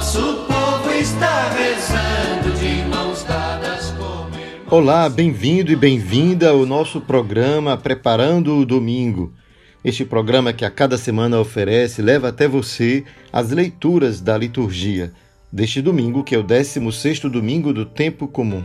Nosso 0.00 0.46
povo 0.46 0.90
está 0.92 1.50
rezando 1.50 2.58
de 2.58 2.88
mãos 2.88 3.22
dadas 3.22 3.90
como. 3.90 4.30
Olá, 4.70 5.06
bem-vindo 5.10 5.70
e 5.70 5.76
bem-vinda 5.76 6.48
ao 6.48 6.64
nosso 6.64 7.02
programa 7.02 7.76
Preparando 7.76 8.56
o 8.56 8.64
Domingo. 8.64 9.34
Este 9.84 10.02
programa 10.06 10.54
que 10.54 10.64
a 10.64 10.70
cada 10.70 10.96
semana 10.96 11.38
oferece 11.38 12.00
leva 12.00 12.30
até 12.30 12.48
você 12.48 13.04
as 13.30 13.50
leituras 13.50 14.22
da 14.22 14.38
liturgia 14.38 15.12
deste 15.52 15.82
domingo, 15.82 16.24
que 16.24 16.34
é 16.34 16.38
o 16.38 16.44
16º 16.44 17.28
domingo 17.28 17.70
do 17.70 17.84
tempo 17.84 18.26
comum. 18.26 18.64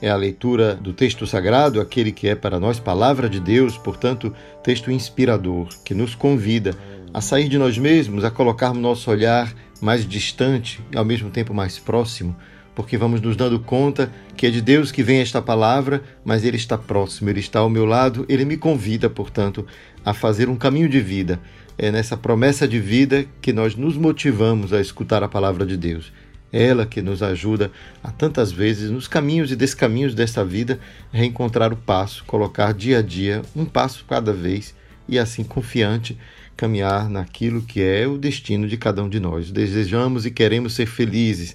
É 0.00 0.10
a 0.10 0.16
leitura 0.16 0.76
do 0.76 0.92
texto 0.92 1.26
sagrado, 1.26 1.80
aquele 1.80 2.12
que 2.12 2.28
é 2.28 2.36
para 2.36 2.60
nós 2.60 2.78
palavra 2.78 3.28
de 3.28 3.40
Deus, 3.40 3.76
portanto, 3.76 4.32
texto 4.62 4.92
inspirador, 4.92 5.66
que 5.84 5.92
nos 5.92 6.14
convida 6.14 6.72
a 7.12 7.20
sair 7.20 7.48
de 7.48 7.58
nós 7.58 7.76
mesmos, 7.76 8.22
a 8.22 8.30
colocarmos 8.30 8.80
nosso 8.80 9.10
olhar 9.10 9.52
mais 9.82 10.06
distante 10.06 10.80
e 10.92 10.96
ao 10.96 11.04
mesmo 11.04 11.28
tempo 11.28 11.52
mais 11.52 11.78
próximo, 11.78 12.36
porque 12.74 12.96
vamos 12.96 13.20
nos 13.20 13.36
dando 13.36 13.58
conta 13.58 14.10
que 14.36 14.46
é 14.46 14.50
de 14.50 14.62
Deus 14.62 14.92
que 14.92 15.02
vem 15.02 15.20
esta 15.20 15.42
palavra, 15.42 16.02
mas 16.24 16.44
Ele 16.44 16.56
está 16.56 16.78
próximo, 16.78 17.28
Ele 17.28 17.40
está 17.40 17.58
ao 17.58 17.68
meu 17.68 17.84
lado, 17.84 18.24
Ele 18.28 18.44
me 18.44 18.56
convida, 18.56 19.10
portanto, 19.10 19.66
a 20.04 20.14
fazer 20.14 20.48
um 20.48 20.56
caminho 20.56 20.88
de 20.88 21.00
vida. 21.00 21.40
É 21.76 21.90
nessa 21.90 22.16
promessa 22.16 22.66
de 22.66 22.78
vida 22.78 23.26
que 23.40 23.52
nós 23.52 23.74
nos 23.74 23.96
motivamos 23.96 24.72
a 24.72 24.80
escutar 24.80 25.22
a 25.22 25.28
palavra 25.28 25.66
de 25.66 25.76
Deus. 25.76 26.12
É 26.52 26.66
ela 26.66 26.86
que 26.86 27.02
nos 27.02 27.22
ajuda 27.22 27.70
a 28.04 28.10
tantas 28.10 28.52
vezes, 28.52 28.90
nos 28.90 29.08
caminhos 29.08 29.50
e 29.50 29.56
descaminhos 29.56 30.14
desta 30.14 30.44
vida, 30.44 30.78
reencontrar 31.10 31.72
o 31.72 31.76
passo, 31.76 32.24
colocar 32.24 32.72
dia 32.72 32.98
a 32.98 33.02
dia 33.02 33.42
um 33.56 33.64
passo 33.64 34.04
cada 34.06 34.32
vez 34.32 34.74
e 35.08 35.18
assim 35.18 35.42
confiante 35.42 36.16
caminhar 36.56 37.08
naquilo 37.08 37.62
que 37.62 37.82
é 37.82 38.06
o 38.06 38.18
destino 38.18 38.68
de 38.68 38.76
cada 38.76 39.02
um 39.02 39.08
de 39.08 39.18
nós. 39.18 39.50
Desejamos 39.50 40.26
e 40.26 40.30
queremos 40.30 40.74
ser 40.74 40.86
felizes 40.86 41.54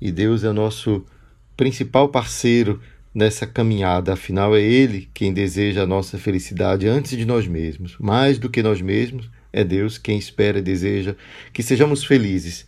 e 0.00 0.10
Deus 0.10 0.42
é 0.44 0.48
o 0.48 0.54
nosso 0.54 1.04
principal 1.56 2.08
parceiro 2.08 2.80
nessa 3.14 3.46
caminhada, 3.46 4.14
afinal 4.14 4.56
é 4.56 4.62
Ele 4.62 5.10
quem 5.12 5.32
deseja 5.32 5.82
a 5.82 5.86
nossa 5.86 6.16
felicidade 6.16 6.88
antes 6.88 7.18
de 7.18 7.26
nós 7.26 7.46
mesmos. 7.46 7.96
Mais 7.98 8.38
do 8.38 8.48
que 8.48 8.62
nós 8.62 8.80
mesmos, 8.80 9.28
é 9.52 9.62
Deus 9.62 9.98
quem 9.98 10.16
espera 10.16 10.58
e 10.58 10.62
deseja 10.62 11.14
que 11.52 11.62
sejamos 11.62 12.02
felizes. 12.04 12.66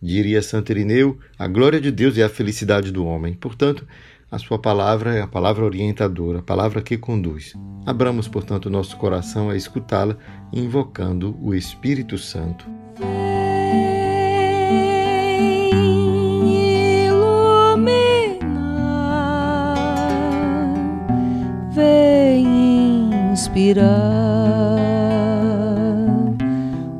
Diria 0.00 0.40
Santo 0.40 0.72
Irineu, 0.72 1.18
a 1.38 1.46
glória 1.46 1.80
de 1.80 1.90
Deus 1.90 2.16
é 2.16 2.22
a 2.22 2.28
felicidade 2.30 2.90
do 2.90 3.04
homem. 3.04 3.34
Portanto, 3.34 3.86
a 4.30 4.38
sua 4.38 4.58
palavra 4.58 5.14
é 5.14 5.20
a 5.20 5.26
palavra 5.26 5.64
orientadora, 5.64 6.38
a 6.38 6.42
palavra 6.42 6.80
que 6.80 6.96
conduz. 6.96 7.54
Abramos, 7.84 8.28
portanto, 8.28 8.70
nosso 8.70 8.96
coração 8.96 9.50
a 9.50 9.56
escutá-la, 9.56 10.16
invocando 10.52 11.36
o 11.42 11.52
Espírito 11.52 12.16
Santo. 12.16 12.64
Vem 21.72 23.10
inspirar 23.32 23.90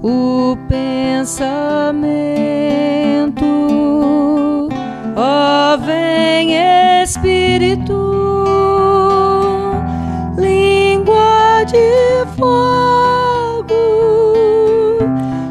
o 0.03 0.57
pensamento, 0.69 2.01
ó, 5.17 5.77
vem 5.77 6.57
Espírito, 7.11 7.93
língua 10.39 11.65
de 11.65 12.25
fogo, 12.37 13.75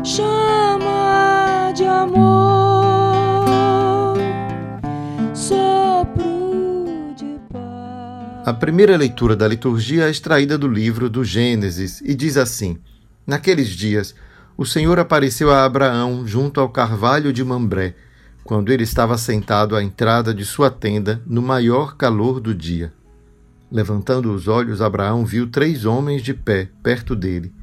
chama 0.01 1.73
de 1.75 1.83
amor, 1.83 2.95
sopro 5.33 7.13
de 7.17 7.37
paz. 7.51 7.61
A 8.45 8.53
primeira 8.53 8.95
leitura 8.95 9.35
da 9.35 9.45
liturgia 9.45 10.05
é 10.05 10.09
extraída 10.09 10.57
do 10.57 10.69
livro 10.69 11.09
do 11.09 11.25
Gênesis 11.25 11.99
e 11.99 12.15
diz 12.15 12.37
assim: 12.37 12.77
Naqueles 13.27 13.67
dias, 13.67 14.15
o 14.55 14.65
Senhor 14.65 14.97
apareceu 14.97 15.51
a 15.51 15.65
Abraão 15.65 16.25
junto 16.25 16.61
ao 16.61 16.69
carvalho 16.69 17.33
de 17.33 17.43
Mambré, 17.43 17.95
quando 18.44 18.72
ele 18.72 18.83
estava 18.83 19.17
sentado 19.17 19.75
à 19.75 19.83
entrada 19.83 20.33
de 20.33 20.45
sua 20.45 20.69
tenda 20.69 21.22
no 21.25 21.41
maior 21.41 21.95
calor 21.95 22.39
do 22.39 22.53
dia. 22.53 22.94
Levantando 23.72 24.33
os 24.33 24.47
olhos, 24.47 24.81
Abraão 24.81 25.25
viu 25.25 25.47
três 25.47 25.85
homens 25.85 26.23
de 26.23 26.33
pé 26.33 26.69
perto 26.81 27.16
dele. 27.16 27.53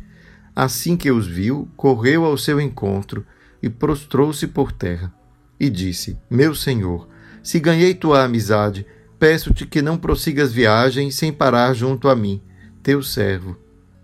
Assim 0.54 0.96
que 0.96 1.10
os 1.10 1.26
viu, 1.26 1.68
correu 1.76 2.24
ao 2.24 2.38
seu 2.38 2.60
encontro 2.60 3.26
e 3.62 3.68
prostrou-se 3.68 4.46
por 4.46 4.70
terra. 4.70 5.12
E 5.58 5.68
disse: 5.68 6.16
Meu 6.30 6.54
senhor, 6.54 7.08
se 7.42 7.58
ganhei 7.58 7.94
tua 7.94 8.22
amizade, 8.22 8.86
peço-te 9.18 9.66
que 9.66 9.82
não 9.82 9.96
prossigas 9.96 10.52
viagem 10.52 11.10
sem 11.10 11.32
parar 11.32 11.74
junto 11.74 12.08
a 12.08 12.14
mim, 12.14 12.40
teu 12.82 13.02
servo. 13.02 13.56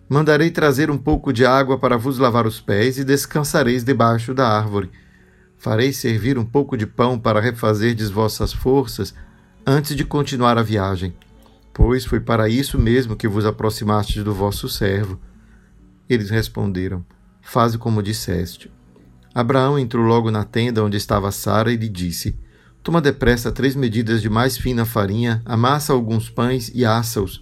Mandarei 0.08 0.50
trazer 0.50 0.90
um 0.90 0.98
pouco 0.98 1.32
de 1.32 1.46
água 1.46 1.78
para 1.78 1.96
vos 1.96 2.18
lavar 2.18 2.46
os 2.46 2.60
pés 2.60 2.98
e 2.98 3.04
descansareis 3.04 3.82
debaixo 3.84 4.34
da 4.34 4.46
árvore. 4.46 4.90
Farei 5.62 5.92
servir 5.92 6.36
um 6.38 6.44
pouco 6.44 6.76
de 6.76 6.88
pão 6.88 7.16
para 7.16 7.40
refazerdes 7.40 8.10
vossas 8.10 8.52
forças 8.52 9.14
antes 9.64 9.94
de 9.94 10.04
continuar 10.04 10.58
a 10.58 10.62
viagem, 10.62 11.14
pois 11.72 12.04
foi 12.04 12.18
para 12.18 12.48
isso 12.48 12.76
mesmo 12.76 13.14
que 13.14 13.28
vos 13.28 13.46
aproximastes 13.46 14.24
do 14.24 14.34
vosso 14.34 14.68
servo. 14.68 15.20
Eles 16.08 16.30
responderam: 16.30 17.06
Faze 17.40 17.78
como 17.78 18.02
disseste. 18.02 18.72
Abraão 19.32 19.78
entrou 19.78 20.04
logo 20.04 20.32
na 20.32 20.42
tenda 20.42 20.82
onde 20.82 20.96
estava 20.96 21.30
Sara 21.30 21.72
e 21.72 21.76
lhe 21.76 21.88
disse: 21.88 22.36
Toma 22.82 23.00
depressa 23.00 23.52
três 23.52 23.76
medidas 23.76 24.20
de 24.20 24.28
mais 24.28 24.58
fina 24.58 24.84
farinha, 24.84 25.42
amassa 25.44 25.92
alguns 25.92 26.28
pães 26.28 26.72
e 26.74 26.84
assa-os. 26.84 27.40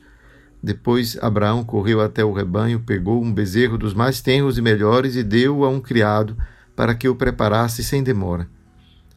Depois 0.62 1.16
Abraão 1.22 1.64
correu 1.64 2.02
até 2.02 2.22
o 2.22 2.34
rebanho, 2.34 2.80
pegou 2.80 3.24
um 3.24 3.32
bezerro 3.32 3.78
dos 3.78 3.94
mais 3.94 4.20
tenros 4.20 4.58
e 4.58 4.60
melhores 4.60 5.16
e 5.16 5.22
deu-o 5.22 5.64
a 5.64 5.70
um 5.70 5.80
criado 5.80 6.36
para 6.80 6.94
que 6.94 7.10
o 7.10 7.14
preparasse 7.14 7.84
sem 7.84 8.02
demora. 8.02 8.48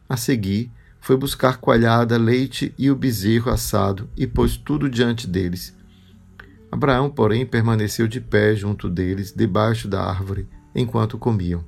A 0.06 0.18
seguir, 0.18 0.70
foi 1.00 1.16
buscar 1.16 1.56
coalhada, 1.56 2.18
leite 2.18 2.74
e 2.76 2.90
o 2.90 2.94
bezerro 2.94 3.50
assado 3.50 4.06
e 4.14 4.26
pôs 4.26 4.54
tudo 4.54 4.86
diante 4.86 5.26
deles. 5.26 5.74
Abraão, 6.70 7.08
porém, 7.08 7.46
permaneceu 7.46 8.06
de 8.06 8.20
pé 8.20 8.54
junto 8.54 8.90
deles, 8.90 9.32
debaixo 9.34 9.88
da 9.88 10.04
árvore, 10.04 10.46
enquanto 10.74 11.16
comiam. 11.16 11.64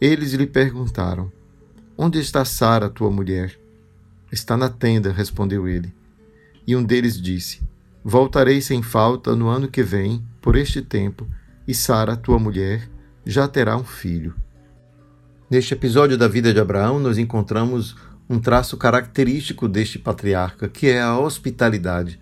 Eles 0.00 0.32
lhe 0.32 0.44
perguntaram: 0.44 1.30
Onde 1.96 2.18
está 2.18 2.44
Sara, 2.44 2.88
tua 2.88 3.12
mulher? 3.12 3.56
Está 4.32 4.56
na 4.56 4.68
tenda, 4.68 5.12
respondeu 5.12 5.68
ele. 5.68 5.94
E 6.66 6.74
um 6.74 6.82
deles 6.82 7.22
disse: 7.22 7.62
Voltarei 8.02 8.60
sem 8.60 8.82
falta 8.82 9.36
no 9.36 9.46
ano 9.46 9.68
que 9.68 9.84
vem, 9.84 10.20
por 10.42 10.56
este 10.56 10.82
tempo, 10.82 11.28
e 11.64 11.72
Sara, 11.72 12.16
tua 12.16 12.40
mulher, 12.40 12.90
já 13.24 13.46
terá 13.46 13.76
um 13.76 13.84
filho. 13.84 14.34
Neste 15.50 15.74
episódio 15.74 16.16
da 16.16 16.28
vida 16.28 16.54
de 16.54 16.60
Abraão, 16.60 17.00
nós 17.00 17.18
encontramos 17.18 17.96
um 18.28 18.38
traço 18.38 18.76
característico 18.76 19.66
deste 19.66 19.98
patriarca, 19.98 20.68
que 20.68 20.86
é 20.86 21.00
a 21.00 21.18
hospitalidade. 21.18 22.20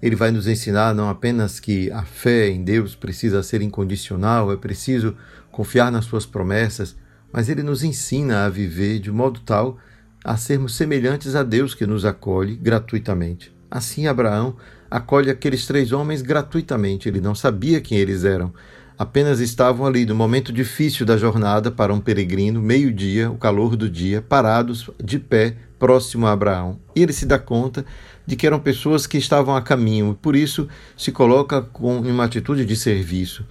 Ele 0.00 0.14
vai 0.14 0.30
nos 0.30 0.46
ensinar 0.46 0.94
não 0.94 1.08
apenas 1.08 1.58
que 1.58 1.90
a 1.90 2.04
fé 2.04 2.48
em 2.48 2.62
Deus 2.62 2.94
precisa 2.94 3.42
ser 3.42 3.62
incondicional, 3.62 4.52
é 4.52 4.56
preciso 4.56 5.16
confiar 5.50 5.90
nas 5.90 6.04
suas 6.04 6.24
promessas, 6.24 6.96
mas 7.32 7.48
ele 7.48 7.64
nos 7.64 7.82
ensina 7.82 8.44
a 8.44 8.48
viver 8.48 9.00
de 9.00 9.10
modo 9.10 9.40
tal 9.40 9.76
a 10.24 10.36
sermos 10.36 10.76
semelhantes 10.76 11.34
a 11.34 11.42
Deus 11.42 11.74
que 11.74 11.84
nos 11.84 12.04
acolhe 12.04 12.54
gratuitamente. 12.54 13.52
Assim, 13.68 14.06
Abraão 14.06 14.54
acolhe 14.88 15.30
aqueles 15.30 15.66
três 15.66 15.90
homens 15.90 16.22
gratuitamente. 16.22 17.08
Ele 17.08 17.20
não 17.20 17.34
sabia 17.34 17.80
quem 17.80 17.98
eles 17.98 18.24
eram. 18.24 18.54
Apenas 18.98 19.38
estavam 19.38 19.86
ali 19.86 20.04
no 20.04 20.14
momento 20.14 20.52
difícil 20.52 21.06
da 21.06 21.16
jornada 21.16 21.70
para 21.70 21.94
um 21.94 22.00
peregrino, 22.00 22.60
meio-dia, 22.60 23.30
o 23.30 23.36
calor 23.36 23.76
do 23.76 23.88
dia, 23.88 24.20
parados 24.20 24.90
de 25.00 25.20
pé, 25.20 25.54
próximo 25.78 26.26
a 26.26 26.32
Abraão. 26.32 26.80
E 26.96 27.02
ele 27.04 27.12
se 27.12 27.24
dá 27.24 27.38
conta 27.38 27.84
de 28.26 28.34
que 28.34 28.44
eram 28.44 28.58
pessoas 28.58 29.06
que 29.06 29.16
estavam 29.16 29.54
a 29.54 29.62
caminho, 29.62 30.10
e 30.10 30.14
por 30.16 30.34
isso 30.34 30.66
se 30.96 31.12
coloca 31.12 31.62
com 31.62 32.00
uma 32.00 32.24
atitude 32.24 32.64
de 32.64 32.74
serviço. 32.74 33.46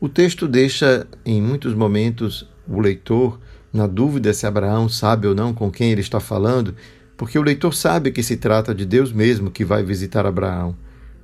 O 0.00 0.08
texto 0.08 0.48
deixa, 0.48 1.06
em 1.24 1.40
muitos 1.40 1.72
momentos, 1.72 2.48
o 2.66 2.80
leitor 2.80 3.38
na 3.72 3.86
dúvida 3.86 4.34
se 4.34 4.44
Abraão 4.44 4.88
sabe 4.88 5.28
ou 5.28 5.36
não 5.36 5.54
com 5.54 5.70
quem 5.70 5.92
ele 5.92 6.00
está 6.00 6.18
falando, 6.18 6.74
porque 7.16 7.38
o 7.38 7.42
leitor 7.42 7.72
sabe 7.74 8.10
que 8.10 8.24
se 8.24 8.36
trata 8.36 8.74
de 8.74 8.84
Deus 8.84 9.12
mesmo 9.12 9.52
que 9.52 9.64
vai 9.64 9.84
visitar 9.84 10.26
Abraão. 10.26 10.74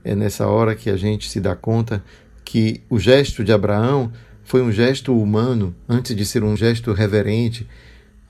É 0.05 0.15
nessa 0.15 0.47
hora 0.47 0.77
que 0.77 0.89
a 0.89 0.97
gente 0.97 1.29
se 1.29 1.41
dá 1.41 1.57
conta 1.57 2.05
que 2.47 2.81
o 2.89 2.99
gesto 2.99 3.43
de 3.43 3.53
Abraão 3.53 4.13
foi 4.45 4.63
um 4.63 4.71
gesto 4.71 5.21
humano 5.21 5.75
antes 5.89 6.15
de 6.15 6.25
ser 6.25 6.45
um 6.45 6.57
gesto 6.57 6.93
reverente. 6.93 7.69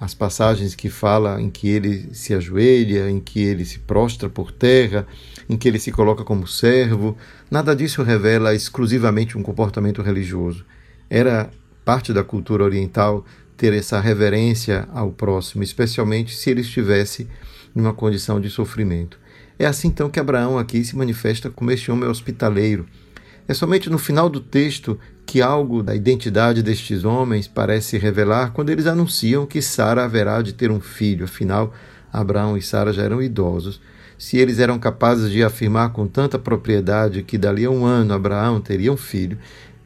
As 0.00 0.14
passagens 0.14 0.74
que 0.74 0.88
fala 0.88 1.40
em 1.40 1.50
que 1.50 1.68
ele 1.68 2.08
se 2.14 2.32
ajoelha, 2.32 3.10
em 3.10 3.20
que 3.20 3.40
ele 3.40 3.64
se 3.66 3.78
prostra 3.78 4.28
por 4.28 4.50
terra, 4.50 5.06
em 5.48 5.56
que 5.56 5.68
ele 5.68 5.78
se 5.78 5.92
coloca 5.92 6.24
como 6.24 6.46
servo, 6.46 7.16
nada 7.50 7.76
disso 7.76 8.02
revela 8.02 8.54
exclusivamente 8.54 9.36
um 9.36 9.42
comportamento 9.42 10.00
religioso. 10.00 10.64
Era 11.10 11.50
parte 11.84 12.12
da 12.12 12.24
cultura 12.24 12.64
oriental 12.64 13.24
ter 13.54 13.74
essa 13.74 14.00
reverência 14.00 14.88
ao 14.92 15.12
próximo, 15.12 15.62
especialmente 15.62 16.34
se 16.34 16.50
ele 16.50 16.62
estivesse 16.62 17.28
numa 17.74 17.92
condição 17.92 18.40
de 18.40 18.48
sofrimento. 18.48 19.18
É 19.58 19.66
assim 19.66 19.88
então 19.88 20.08
que 20.08 20.20
Abraão 20.20 20.58
aqui 20.58 20.82
se 20.84 20.96
manifesta 20.96 21.50
como 21.50 21.70
este 21.70 21.90
homem 21.90 22.08
hospitaleiro. 22.08 22.86
É 23.48 23.54
somente 23.54 23.88
no 23.88 23.98
final 23.98 24.28
do 24.28 24.40
texto 24.40 24.98
que 25.24 25.40
algo 25.40 25.82
da 25.82 25.94
identidade 25.94 26.62
destes 26.62 27.04
homens 27.04 27.46
parece 27.46 27.96
revelar 27.96 28.52
quando 28.52 28.70
eles 28.70 28.86
anunciam 28.86 29.46
que 29.46 29.62
Sara 29.62 30.04
haverá 30.04 30.42
de 30.42 30.52
ter 30.52 30.70
um 30.70 30.80
filho. 30.80 31.24
Afinal, 31.24 31.72
Abraão 32.12 32.56
e 32.56 32.62
Sara 32.62 32.92
já 32.92 33.02
eram 33.02 33.22
idosos. 33.22 33.80
Se 34.18 34.36
eles 34.38 34.58
eram 34.58 34.78
capazes 34.78 35.30
de 35.30 35.44
afirmar 35.44 35.92
com 35.92 36.06
tanta 36.06 36.38
propriedade 36.38 37.22
que 37.22 37.38
dali 37.38 37.64
a 37.64 37.70
um 37.70 37.84
ano 37.84 38.14
Abraão 38.14 38.60
teria 38.60 38.92
um 38.92 38.96
filho, 38.96 39.38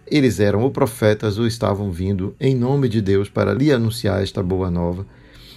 eles 0.06 0.40
eram 0.40 0.60
ou 0.60 0.70
profetas 0.70 1.38
ou 1.38 1.46
estavam 1.46 1.90
vindo 1.90 2.34
em 2.40 2.54
nome 2.54 2.88
de 2.88 3.00
Deus 3.00 3.28
para 3.28 3.52
lhe 3.52 3.72
anunciar 3.72 4.22
esta 4.22 4.42
boa 4.42 4.70
nova. 4.70 5.06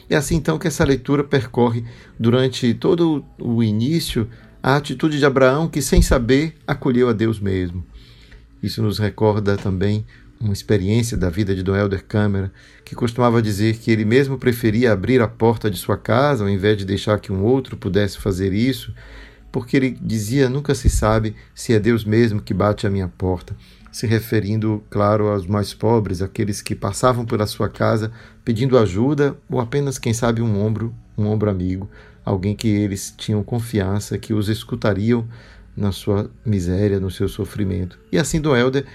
É 0.10 0.16
assim 0.16 0.36
então 0.36 0.60
que 0.60 0.68
essa 0.68 0.84
leitura 0.84 1.24
percorre 1.24 1.86
durante 2.20 2.74
todo 2.74 3.24
o 3.40 3.64
início 3.64 4.28
a 4.62 4.76
atitude 4.76 5.20
de 5.20 5.26
Abraão 5.26 5.68
que, 5.68 5.82
sem 5.82 6.02
saber, 6.02 6.56
acolheu 6.68 7.10
a 7.10 7.14
Deus 7.14 7.40
mesmo. 7.40 7.86
Isso 8.64 8.82
nos 8.82 8.98
recorda 8.98 9.58
também 9.58 10.06
uma 10.40 10.54
experiência 10.54 11.18
da 11.18 11.30
vida 11.30 11.54
de 11.54 11.62
Dom 11.62 11.76
Helder 11.76 12.04
Câmara, 12.06 12.52
que 12.84 12.96
costumava 12.96 13.42
dizer 13.42 13.78
que 13.78 13.92
ele 13.92 14.06
mesmo 14.06 14.38
preferia 14.38 14.92
abrir 14.92 15.22
a 15.22 15.28
porta 15.28 15.70
de 15.70 15.78
sua 15.78 15.98
casa 15.98 16.44
ao 16.44 16.50
invés 16.50 16.78
de 16.78 16.86
deixar 16.86 17.20
que 17.20 17.32
um 17.32 17.44
outro 17.44 17.78
pudesse 17.78 18.18
fazer 18.18 18.54
isso, 18.54 18.94
porque 19.52 19.78
ele 19.78 19.98
dizia: 20.02 20.50
nunca 20.50 20.74
se 20.74 20.90
sabe 20.90 21.36
se 21.54 21.74
é 21.74 21.80
Deus 21.80 22.04
mesmo 22.06 22.42
que 22.42 22.54
bate 22.54 22.88
à 22.88 22.90
minha 22.90 23.08
porta 23.08 23.56
se 23.94 24.08
referindo, 24.08 24.84
claro, 24.90 25.28
aos 25.28 25.46
mais 25.46 25.72
pobres, 25.72 26.20
aqueles 26.20 26.64
que 26.64 26.74
passavam 26.74 27.26
pela 27.26 27.46
sua 27.46 27.70
casa 27.70 28.12
pedindo 28.44 28.76
ajuda 28.76 29.38
ou 29.48 29.62
apenas, 29.62 30.00
quem 30.00 30.12
sabe, 30.12 30.42
um 30.42 30.60
ombro, 30.60 30.94
um 31.16 31.28
ombro 31.28 31.48
amigo, 31.48 31.88
alguém 32.26 32.56
que 32.56 32.68
eles 32.68 33.14
tinham 33.16 33.44
confiança, 33.44 34.18
que 34.18 34.34
os 34.34 34.50
escutariam 34.50 35.28
na 35.76 35.92
sua 35.92 36.30
miséria, 36.46 37.00
no 37.00 37.10
seu 37.10 37.28
sofrimento. 37.28 38.00
E 38.12 38.18
assim 38.18 38.40
do 38.40 38.56
Helder 38.56 38.86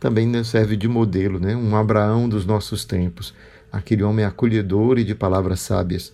também 0.00 0.42
serve 0.44 0.76
de 0.76 0.88
modelo, 0.88 1.38
né? 1.38 1.56
um 1.56 1.74
Abraão 1.76 2.28
dos 2.28 2.44
nossos 2.44 2.84
tempos, 2.84 3.34
aquele 3.72 4.02
homem 4.02 4.24
acolhedor 4.24 4.98
e 4.98 5.04
de 5.04 5.14
palavras 5.14 5.60
sábias. 5.60 6.12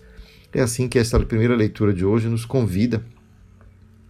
É 0.53 0.61
assim 0.61 0.87
que 0.87 0.99
esta 0.99 1.19
primeira 1.19 1.55
leitura 1.55 1.93
de 1.93 2.05
hoje 2.05 2.27
nos 2.27 2.45
convida 2.45 3.03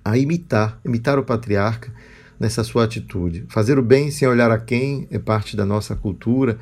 a 0.04 0.18
imitar, 0.18 0.80
imitar 0.84 1.19
o 1.19 1.24
patriarca 1.24 1.94
nessa 2.40 2.63
sua 2.63 2.84
atitude. 2.84 3.46
Fazer 3.50 3.78
o 3.78 3.84
bem 3.84 4.10
sem 4.10 4.28
olhar 4.28 4.50
a 4.50 4.58
quem 4.58 5.08
é 5.12 5.19
parte 5.19 5.56
da 5.56 5.66
nossa 5.66 5.96
cultura, 5.96 6.58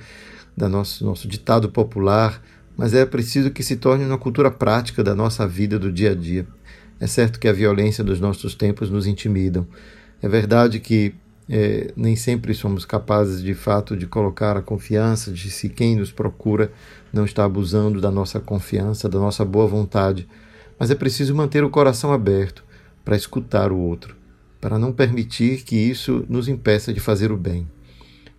da 0.55 0.67
nosso, 0.67 1.05
nosso 1.05 1.27
ditado 1.27 1.69
popular, 1.69 2.41
mas 2.75 2.93
é 2.93 3.05
preciso 3.05 3.51
que 3.51 3.63
se 3.63 3.77
torne 3.77 4.05
uma 4.05 4.17
cultura 4.17 4.51
prática 4.51 5.03
da 5.03 5.15
nossa 5.15 5.47
vida 5.47 5.79
do 5.79 5.91
dia 5.91 6.11
a 6.11 6.15
dia. 6.15 6.45
É 6.99 7.07
certo 7.07 7.39
que 7.39 7.47
a 7.47 7.53
violência 7.53 8.03
dos 8.03 8.19
nossos 8.19 8.55
tempos 8.55 8.89
nos 8.89 9.07
intimidam. 9.07 9.65
É 10.21 10.27
verdade 10.27 10.79
que 10.79 11.13
é, 11.49 11.91
nem 11.95 12.15
sempre 12.15 12.53
somos 12.53 12.85
capazes 12.85 13.41
de 13.41 13.53
fato 13.53 13.95
de 13.95 14.05
colocar 14.05 14.57
a 14.57 14.61
confiança 14.61 15.31
de 15.31 15.49
se 15.49 15.69
quem 15.69 15.95
nos 15.95 16.11
procura 16.11 16.71
não 17.11 17.25
está 17.25 17.45
abusando 17.45 17.99
da 17.99 18.11
nossa 18.11 18.39
confiança, 18.39 19.09
da 19.09 19.17
nossa 19.17 19.43
boa 19.43 19.65
vontade, 19.65 20.27
mas 20.77 20.91
é 20.91 20.95
preciso 20.95 21.33
manter 21.33 21.63
o 21.63 21.69
coração 21.69 22.11
aberto 22.11 22.63
para 23.03 23.15
escutar 23.15 23.71
o 23.71 23.77
outro 23.77 24.19
para 24.59 24.77
não 24.77 24.91
permitir 24.91 25.63
que 25.63 25.75
isso 25.75 26.25
nos 26.27 26.47
impeça 26.47 26.93
de 26.93 26.99
fazer 26.99 27.31
o 27.31 27.37
bem. 27.37 27.67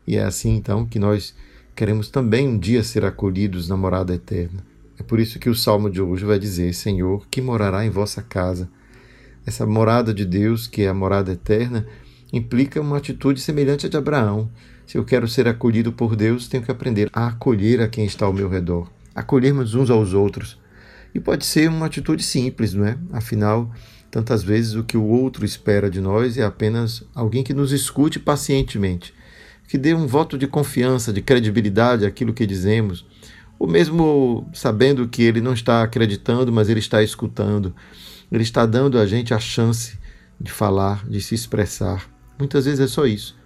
E 0.06 0.16
é 0.16 0.24
assim 0.24 0.54
então 0.54 0.84
que 0.84 0.98
nós 0.98 1.34
queremos 1.74 2.08
também 2.08 2.46
um 2.46 2.58
dia 2.58 2.82
ser 2.82 3.04
acolhidos 3.04 3.68
na 3.68 3.76
morada 3.76 4.14
eterna. 4.14 4.64
É 5.00 5.02
por 5.02 5.18
isso 5.18 5.38
que 5.38 5.48
o 5.48 5.54
salmo 5.54 5.88
de 5.88 6.02
hoje 6.02 6.26
vai 6.26 6.38
dizer: 6.38 6.74
Senhor, 6.74 7.26
que 7.30 7.40
morará 7.40 7.84
em 7.86 7.88
vossa 7.90 8.22
casa. 8.22 8.68
Essa 9.46 9.64
morada 9.64 10.12
de 10.12 10.26
Deus, 10.26 10.66
que 10.66 10.82
é 10.82 10.88
a 10.88 10.94
morada 10.94 11.32
eterna, 11.32 11.86
implica 12.30 12.78
uma 12.78 12.98
atitude 12.98 13.40
semelhante 13.40 13.86
à 13.86 13.88
de 13.88 13.96
Abraão. 13.96 14.50
Se 14.86 14.98
eu 14.98 15.04
quero 15.04 15.26
ser 15.26 15.48
acolhido 15.48 15.90
por 15.90 16.14
Deus, 16.14 16.46
tenho 16.46 16.62
que 16.62 16.70
aprender 16.70 17.08
a 17.14 17.28
acolher 17.28 17.80
a 17.80 17.88
quem 17.88 18.04
está 18.04 18.26
ao 18.26 18.32
meu 18.32 18.48
redor, 18.48 18.90
acolhermos 19.14 19.74
uns 19.74 19.88
aos 19.88 20.12
outros. 20.12 20.58
E 21.14 21.18
pode 21.18 21.46
ser 21.46 21.70
uma 21.70 21.86
atitude 21.86 22.22
simples, 22.22 22.74
não 22.74 22.84
é? 22.84 22.98
Afinal, 23.12 23.72
Tantas 24.10 24.42
vezes 24.42 24.74
o 24.74 24.82
que 24.82 24.96
o 24.96 25.04
outro 25.04 25.44
espera 25.44 25.88
de 25.88 26.00
nós 26.00 26.36
é 26.36 26.42
apenas 26.42 27.04
alguém 27.14 27.44
que 27.44 27.54
nos 27.54 27.70
escute 27.70 28.18
pacientemente, 28.18 29.14
que 29.68 29.78
dê 29.78 29.94
um 29.94 30.06
voto 30.06 30.36
de 30.36 30.48
confiança, 30.48 31.12
de 31.12 31.22
credibilidade 31.22 32.04
àquilo 32.04 32.34
que 32.34 32.44
dizemos, 32.44 33.06
ou 33.60 33.68
mesmo 33.68 34.48
sabendo 34.54 35.06
que 35.06 35.22
ele 35.22 35.42
não 35.42 35.52
está 35.52 35.82
acreditando, 35.82 36.50
mas 36.50 36.70
ele 36.70 36.80
está 36.80 37.02
escutando. 37.02 37.74
Ele 38.32 38.42
está 38.42 38.64
dando 38.64 38.98
a 38.98 39.06
gente 39.06 39.34
a 39.34 39.38
chance 39.38 39.98
de 40.40 40.50
falar, 40.50 41.06
de 41.06 41.20
se 41.20 41.34
expressar. 41.34 42.10
Muitas 42.38 42.64
vezes 42.64 42.80
é 42.80 42.86
só 42.86 43.04
isso, 43.04 43.38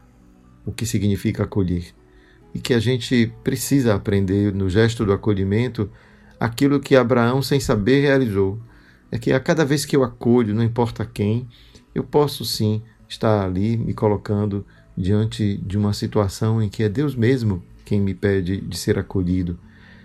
o 0.65 0.71
que 0.71 0.87
significa 0.87 1.43
acolher. 1.43 1.87
E 2.55 2.61
que 2.61 2.73
a 2.73 2.79
gente 2.79 3.33
precisa 3.43 3.97
aprender 3.97 4.55
no 4.55 4.71
gesto 4.71 5.05
do 5.05 5.13
acolhimento 5.13 5.91
aquilo 6.39 6.79
que 6.79 6.95
Abraão, 6.95 7.43
sem 7.43 7.59
saber, 7.59 8.03
realizou 8.03 8.63
é 9.11 9.19
que 9.19 9.33
a 9.33 9.41
cada 9.41 9.65
vez 9.65 9.85
que 9.85 9.97
eu 9.97 10.05
acolho, 10.05 10.55
não 10.55 10.63
importa 10.63 11.05
quem, 11.05 11.49
eu 11.93 12.05
posso 12.05 12.45
sim 12.45 12.83
estar 13.09 13.45
ali 13.45 13.77
me 13.77 13.93
colocando 13.93 14.65
diante 14.97 15.57
de 15.59 15.77
uma 15.77 15.93
situação 15.93 16.63
em 16.63 16.69
que 16.69 16.85
é 16.85 16.89
Deus 16.89 17.17
mesmo 17.17 17.65
quem 17.85 18.01
me 18.01 18.15
pede 18.15 18.61
de 18.61 18.77
ser 18.77 18.97
acolhido. 18.97 19.59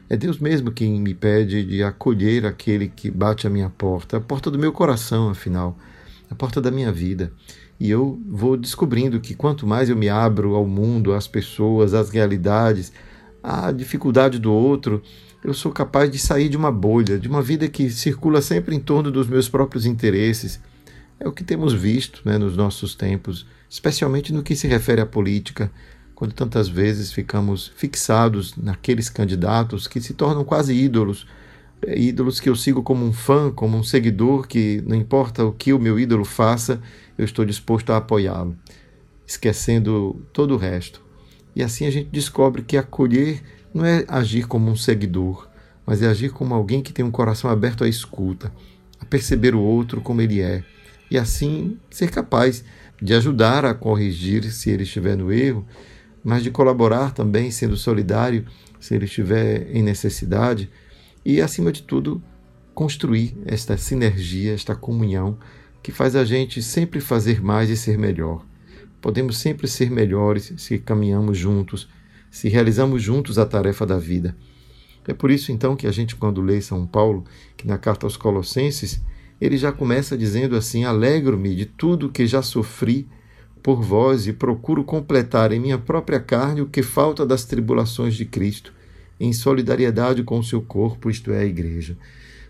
É 0.10 0.18
Deus 0.18 0.40
mesmo 0.40 0.72
quem 0.72 1.00
me 1.00 1.14
pede 1.14 1.64
de 1.64 1.84
acolher 1.84 2.44
aquele 2.44 2.88
que 2.88 3.12
bate 3.12 3.46
a 3.46 3.50
minha 3.50 3.70
porta, 3.70 4.18
a 4.18 4.20
porta 4.20 4.50
do 4.50 4.58
meu 4.58 4.72
coração, 4.72 5.30
afinal, 5.30 5.78
a 6.32 6.34
porta 6.34 6.60
da 6.60 6.72
minha 6.72 6.92
vida. 6.92 7.32
E 7.80 7.92
eu 7.92 8.20
vou 8.28 8.58
descobrindo 8.58 9.20
que 9.20 9.36
quanto 9.36 9.68
mais 9.68 9.88
eu 9.88 9.96
me 9.96 10.10
abro 10.10 10.56
ao 10.56 10.66
mundo, 10.66 11.14
às 11.14 11.28
pessoas, 11.28 11.94
às 11.94 12.10
realidades, 12.10 12.92
à 13.44 13.72
dificuldade 13.72 14.40
do 14.40 14.52
outro, 14.52 15.04
eu 15.44 15.54
sou 15.54 15.72
capaz 15.72 16.10
de 16.10 16.18
sair 16.18 16.50
de 16.50 16.58
uma 16.58 16.72
bolha, 16.72 17.20
de 17.20 17.28
uma 17.28 17.42
vida 17.42 17.68
que 17.70 17.88
circula 17.92 18.42
sempre 18.42 18.76
em 18.76 18.80
torno 18.80 19.12
dos 19.12 19.28
meus 19.28 19.48
próprios 19.48 19.86
interesses. 19.86 20.60
É 21.20 21.28
o 21.28 21.32
que 21.32 21.44
temos 21.44 21.72
visto 21.72 22.22
né, 22.26 22.40
nos 22.40 22.58
nossos 22.58 22.96
tempos, 22.96 23.46
especialmente 23.70 24.34
no 24.34 24.42
que 24.42 24.56
se 24.56 24.68
refere 24.68 25.02
à 25.02 25.06
política, 25.06 25.72
quando 26.20 26.34
tantas 26.34 26.68
vezes 26.68 27.14
ficamos 27.14 27.72
fixados 27.78 28.54
naqueles 28.58 29.08
candidatos 29.10 29.88
que 29.88 30.02
se 30.02 30.14
tornam 30.14 30.44
quase 30.44 30.74
ídolos, 30.74 31.26
é, 31.82 31.98
ídolos 31.98 32.42
que 32.42 32.50
eu 32.50 32.58
sigo 32.58 32.84
como 32.84 33.06
um 33.06 33.14
fã, 33.14 33.50
como 33.50 33.78
um 33.78 33.84
seguidor, 33.84 34.46
que 34.46 34.84
não 34.86 34.98
importa 34.98 35.46
o 35.46 35.54
que 35.54 35.72
o 35.72 35.80
meu 35.80 35.98
ídolo 35.98 36.26
faça, 36.26 36.82
eu 37.18 37.24
estou 37.24 37.46
disposto 37.46 37.94
a 37.94 37.98
apoiá-lo, 37.98 38.54
esquecendo 39.26 40.22
todo 40.34 40.56
o 40.56 40.58
resto. 40.58 41.02
E 41.56 41.64
assim 41.64 41.86
a 41.86 41.90
gente 41.90 42.10
descobre 42.12 42.64
que 42.64 42.76
acolher 42.76 43.42
não 43.74 43.86
é 43.86 44.04
agir 44.06 44.46
como 44.46 44.70
um 44.70 44.76
seguidor, 44.76 45.48
mas 45.86 46.02
é 46.02 46.08
agir 46.08 46.32
como 46.32 46.54
alguém 46.54 46.82
que 46.82 46.92
tem 46.92 47.06
um 47.06 47.12
coração 47.12 47.50
aberto 47.50 47.86
à 47.86 47.88
escuta, 47.88 48.52
a 49.00 49.06
perceber 49.06 49.56
o 49.56 49.62
outro 49.62 50.02
como 50.02 50.22
ele 50.22 50.42
é, 50.42 50.66
e 51.10 51.18
assim 51.18 51.78
ser 51.90 52.12
capaz 52.12 52.62
de 53.02 53.14
ajudar 53.14 53.64
a 53.64 53.74
corrigir 53.74 54.44
se 54.52 54.70
ele 54.70 54.84
estiver 54.84 55.16
no 55.16 55.32
erro, 55.32 55.66
mas 56.24 56.44
de 56.44 56.52
colaborar 56.52 57.12
também, 57.14 57.52
sendo 57.52 57.78
solidário 57.78 58.46
se 58.80 58.96
ele 58.96 59.06
estiver 59.06 59.70
em 59.76 59.84
necessidade, 59.84 60.70
e 61.26 61.42
acima 61.42 61.72
de 61.72 61.84
tudo, 61.84 62.22
construir 62.74 63.36
esta 63.46 63.78
sinergia, 63.78 64.54
esta 64.54 64.76
comunhão 64.76 65.38
que 65.84 65.92
faz 65.92 66.16
a 66.16 66.24
gente 66.24 66.62
sempre 66.62 67.00
fazer 67.00 67.42
mais 67.42 67.70
e 67.70 67.76
ser 67.76 67.98
melhor. 67.98 68.46
Podemos 69.02 69.38
sempre 69.38 69.68
ser 69.68 69.90
melhores 69.90 70.54
se 70.58 70.78
caminhamos 70.78 71.38
juntos 71.38 71.90
se 72.32 72.48
realizamos 72.48 73.02
juntos 73.02 73.38
a 73.38 73.46
tarefa 73.46 73.86
da 73.86 73.98
vida. 73.98 74.36
É 75.08 75.14
por 75.14 75.32
isso 75.32 75.52
então 75.52 75.76
que 75.76 75.88
a 75.88 75.92
gente, 75.92 76.16
quando 76.16 76.42
lê 76.42 76.62
São 76.62 76.86
Paulo, 76.86 77.24
que 77.58 77.68
na 77.68 77.78
carta 77.78 78.06
aos 78.06 78.16
Colossenses, 78.16 79.02
ele 79.42 79.58
já 79.58 79.72
começa 79.72 80.18
dizendo 80.18 80.56
assim: 80.56 80.84
Alegro-me 80.84 81.56
de 81.56 81.66
tudo 81.66 82.12
que 82.12 82.28
já 82.28 82.42
sofri 82.42 83.08
por 83.62 83.82
vós 83.82 84.28
e 84.28 84.34
procuro 84.34 84.84
completar 84.84 85.52
em 85.52 85.60
minha 85.60 85.78
própria 85.78 86.20
carne 86.20 86.62
o 86.62 86.66
que 86.66 86.82
falta 86.82 87.26
das 87.26 87.46
tribulações 87.46 88.16
de 88.16 88.26
Cristo, 88.26 88.74
em 89.20 89.34
solidariedade 89.34 90.24
com 90.24 90.40
o 90.40 90.44
seu 90.44 90.62
corpo, 90.62 91.10
isto 91.10 91.32
é, 91.32 91.40
a 91.40 91.46
igreja. 91.46 91.98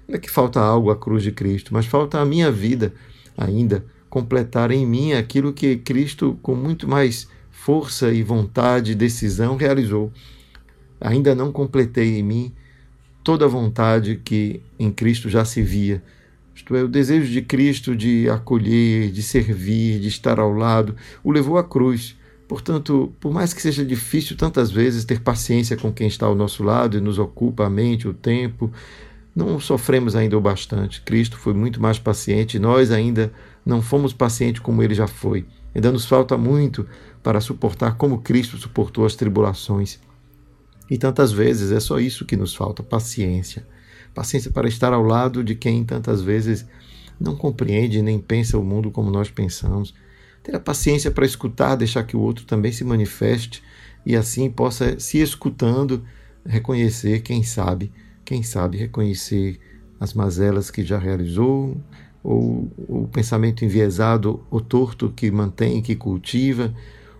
Não 0.07 0.15
é 0.15 0.17
que 0.19 0.29
falta 0.29 0.59
algo 0.59 0.91
à 0.91 0.95
cruz 0.95 1.23
de 1.23 1.31
Cristo, 1.31 1.73
mas 1.73 1.85
falta 1.85 2.19
a 2.19 2.25
minha 2.25 2.51
vida 2.51 2.93
ainda 3.37 3.85
completar 4.09 4.71
em 4.71 4.85
mim 4.85 5.13
aquilo 5.13 5.53
que 5.53 5.77
Cristo, 5.77 6.37
com 6.41 6.55
muito 6.55 6.87
mais 6.87 7.27
força 7.51 8.11
e 8.11 8.23
vontade 8.23 8.91
e 8.91 8.95
decisão, 8.95 9.55
realizou. 9.55 10.11
Ainda 10.99 11.35
não 11.35 11.51
completei 11.51 12.17
em 12.17 12.23
mim 12.23 12.51
toda 13.23 13.45
a 13.45 13.47
vontade 13.47 14.19
que 14.23 14.61
em 14.79 14.91
Cristo 14.91 15.29
já 15.29 15.45
se 15.45 15.61
via. 15.61 16.01
Isto 16.59 16.75
é, 16.75 16.83
o 16.83 16.89
desejo 16.89 17.31
de 17.31 17.41
Cristo 17.41 17.95
de 17.95 18.29
acolher, 18.29 19.11
de 19.11 19.23
servir, 19.23 19.97
de 20.01 20.09
estar 20.09 20.41
ao 20.41 20.51
lado, 20.51 20.93
o 21.23 21.31
levou 21.31 21.57
à 21.57 21.63
cruz. 21.63 22.17
Portanto, 22.49 23.13
por 23.17 23.31
mais 23.31 23.53
que 23.53 23.61
seja 23.61 23.85
difícil 23.85 24.35
tantas 24.35 24.69
vezes 24.69 25.05
ter 25.05 25.21
paciência 25.21 25.77
com 25.77 25.89
quem 25.89 26.07
está 26.07 26.25
ao 26.25 26.35
nosso 26.35 26.61
lado 26.61 26.97
e 26.97 27.01
nos 27.01 27.17
ocupa 27.17 27.65
a 27.65 27.69
mente, 27.69 28.09
o 28.09 28.13
tempo, 28.13 28.69
não 29.33 29.57
sofremos 29.57 30.17
ainda 30.17 30.37
o 30.37 30.41
bastante. 30.41 31.01
Cristo 31.01 31.37
foi 31.37 31.53
muito 31.53 31.81
mais 31.81 31.97
paciente, 31.97 32.59
nós 32.59 32.91
ainda 32.91 33.31
não 33.65 33.81
fomos 33.81 34.11
pacientes 34.11 34.61
como 34.61 34.83
ele 34.83 34.93
já 34.93 35.07
foi. 35.07 35.45
Ainda 35.73 35.93
nos 35.93 36.05
falta 36.05 36.37
muito 36.37 36.85
para 37.23 37.39
suportar 37.39 37.95
como 37.95 38.19
Cristo 38.19 38.57
suportou 38.57 39.05
as 39.05 39.15
tribulações. 39.15 39.97
E 40.91 40.97
tantas 40.97 41.31
vezes 41.31 41.71
é 41.71 41.79
só 41.79 41.99
isso 41.99 42.25
que 42.25 42.35
nos 42.35 42.53
falta: 42.53 42.83
paciência. 42.83 43.65
Paciência 44.13 44.51
para 44.51 44.67
estar 44.67 44.93
ao 44.93 45.03
lado 45.03 45.43
de 45.43 45.55
quem 45.55 45.83
tantas 45.83 46.21
vezes 46.21 46.65
não 47.19 47.35
compreende 47.35 48.01
nem 48.01 48.19
pensa 48.19 48.57
o 48.57 48.63
mundo 48.63 48.91
como 48.91 49.11
nós 49.11 49.29
pensamos. 49.29 49.93
Ter 50.41 50.55
a 50.55 50.59
paciência 50.59 51.11
para 51.11 51.25
escutar, 51.25 51.75
deixar 51.75 52.03
que 52.03 52.15
o 52.15 52.21
outro 52.21 52.45
também 52.45 52.71
se 52.71 52.83
manifeste 52.83 53.61
e 54.05 54.15
assim 54.15 54.49
possa, 54.49 54.99
se 54.99 55.19
escutando, 55.19 56.03
reconhecer, 56.45 57.21
quem 57.21 57.43
sabe, 57.43 57.91
quem 58.23 58.41
sabe 58.41 58.77
reconhecer 58.77 59.59
as 59.99 60.13
mazelas 60.13 60.71
que 60.71 60.83
já 60.83 60.97
realizou, 60.97 61.77
ou 62.23 62.71
o 62.87 63.07
pensamento 63.11 63.63
enviesado 63.63 64.45
ou 64.49 64.61
torto 64.61 65.09
que 65.09 65.29
mantém, 65.31 65.81
que 65.81 65.95
cultiva, 65.95 66.73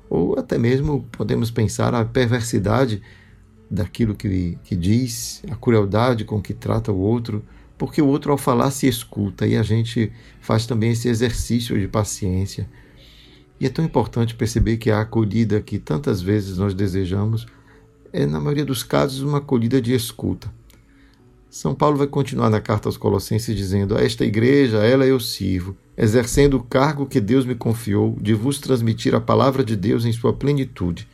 ou 0.10 0.38
até 0.38 0.58
mesmo 0.58 1.06
podemos 1.12 1.52
pensar 1.52 1.94
a 1.94 2.04
perversidade 2.04 3.02
daquilo 3.70 4.16
que, 4.16 4.58
que 4.64 4.76
diz, 4.76 5.44
a 5.50 5.56
crueldade 5.56 6.26
com 6.26 6.42
que 6.42 6.54
trata 6.54 6.92
o 6.92 7.00
outro, 7.00 7.44
porque 7.78 8.02
o 8.02 8.08
outro 8.08 8.32
ao 8.32 8.38
falar 8.38 8.72
se 8.72 8.88
escuta 8.88 9.48
e 9.48 9.56
a 9.56 9.64
gente 9.64 10.12
faz 10.42 10.66
também 10.66 10.92
esse 10.92 11.08
exercício 11.08 11.80
de 11.80 11.88
paciência. 11.88 12.70
E 13.60 13.66
é 13.66 13.70
tão 13.70 13.84
importante 13.84 14.36
perceber 14.36 14.78
que 14.78 14.90
a 14.90 15.02
acolhida 15.02 15.62
que 15.62 15.78
tantas 15.78 16.22
vezes 16.22 16.58
nós 16.58 16.74
desejamos 16.74 17.46
é, 18.12 18.26
na 18.26 18.40
maioria 18.40 18.66
dos 18.66 18.84
casos, 18.84 19.22
uma 19.22 19.38
acolhida 19.38 19.82
de 19.82 19.94
escuta. 19.94 20.52
São 21.50 21.74
Paulo 21.74 21.98
vai 21.98 22.08
continuar 22.08 22.50
na 22.50 22.62
carta 22.62 22.88
aos 22.88 22.98
Colossenses 22.98 23.56
dizendo: 23.56 23.98
A 23.98 24.02
esta 24.02 24.24
igreja, 24.24 24.82
a 24.82 24.86
ela 24.86 25.06
eu 25.06 25.20
sirvo, 25.20 25.76
exercendo 25.98 26.58
o 26.58 26.64
cargo 26.64 27.06
que 27.06 27.20
Deus 27.20 27.46
me 27.46 27.56
confiou 27.56 28.16
de 28.22 28.34
vos 28.34 28.60
transmitir 28.60 29.16
a 29.16 29.22
palavra 29.22 29.64
de 29.64 29.76
Deus 29.76 30.06
em 30.06 30.12
sua 30.12 30.32
plenitude, 30.32 31.08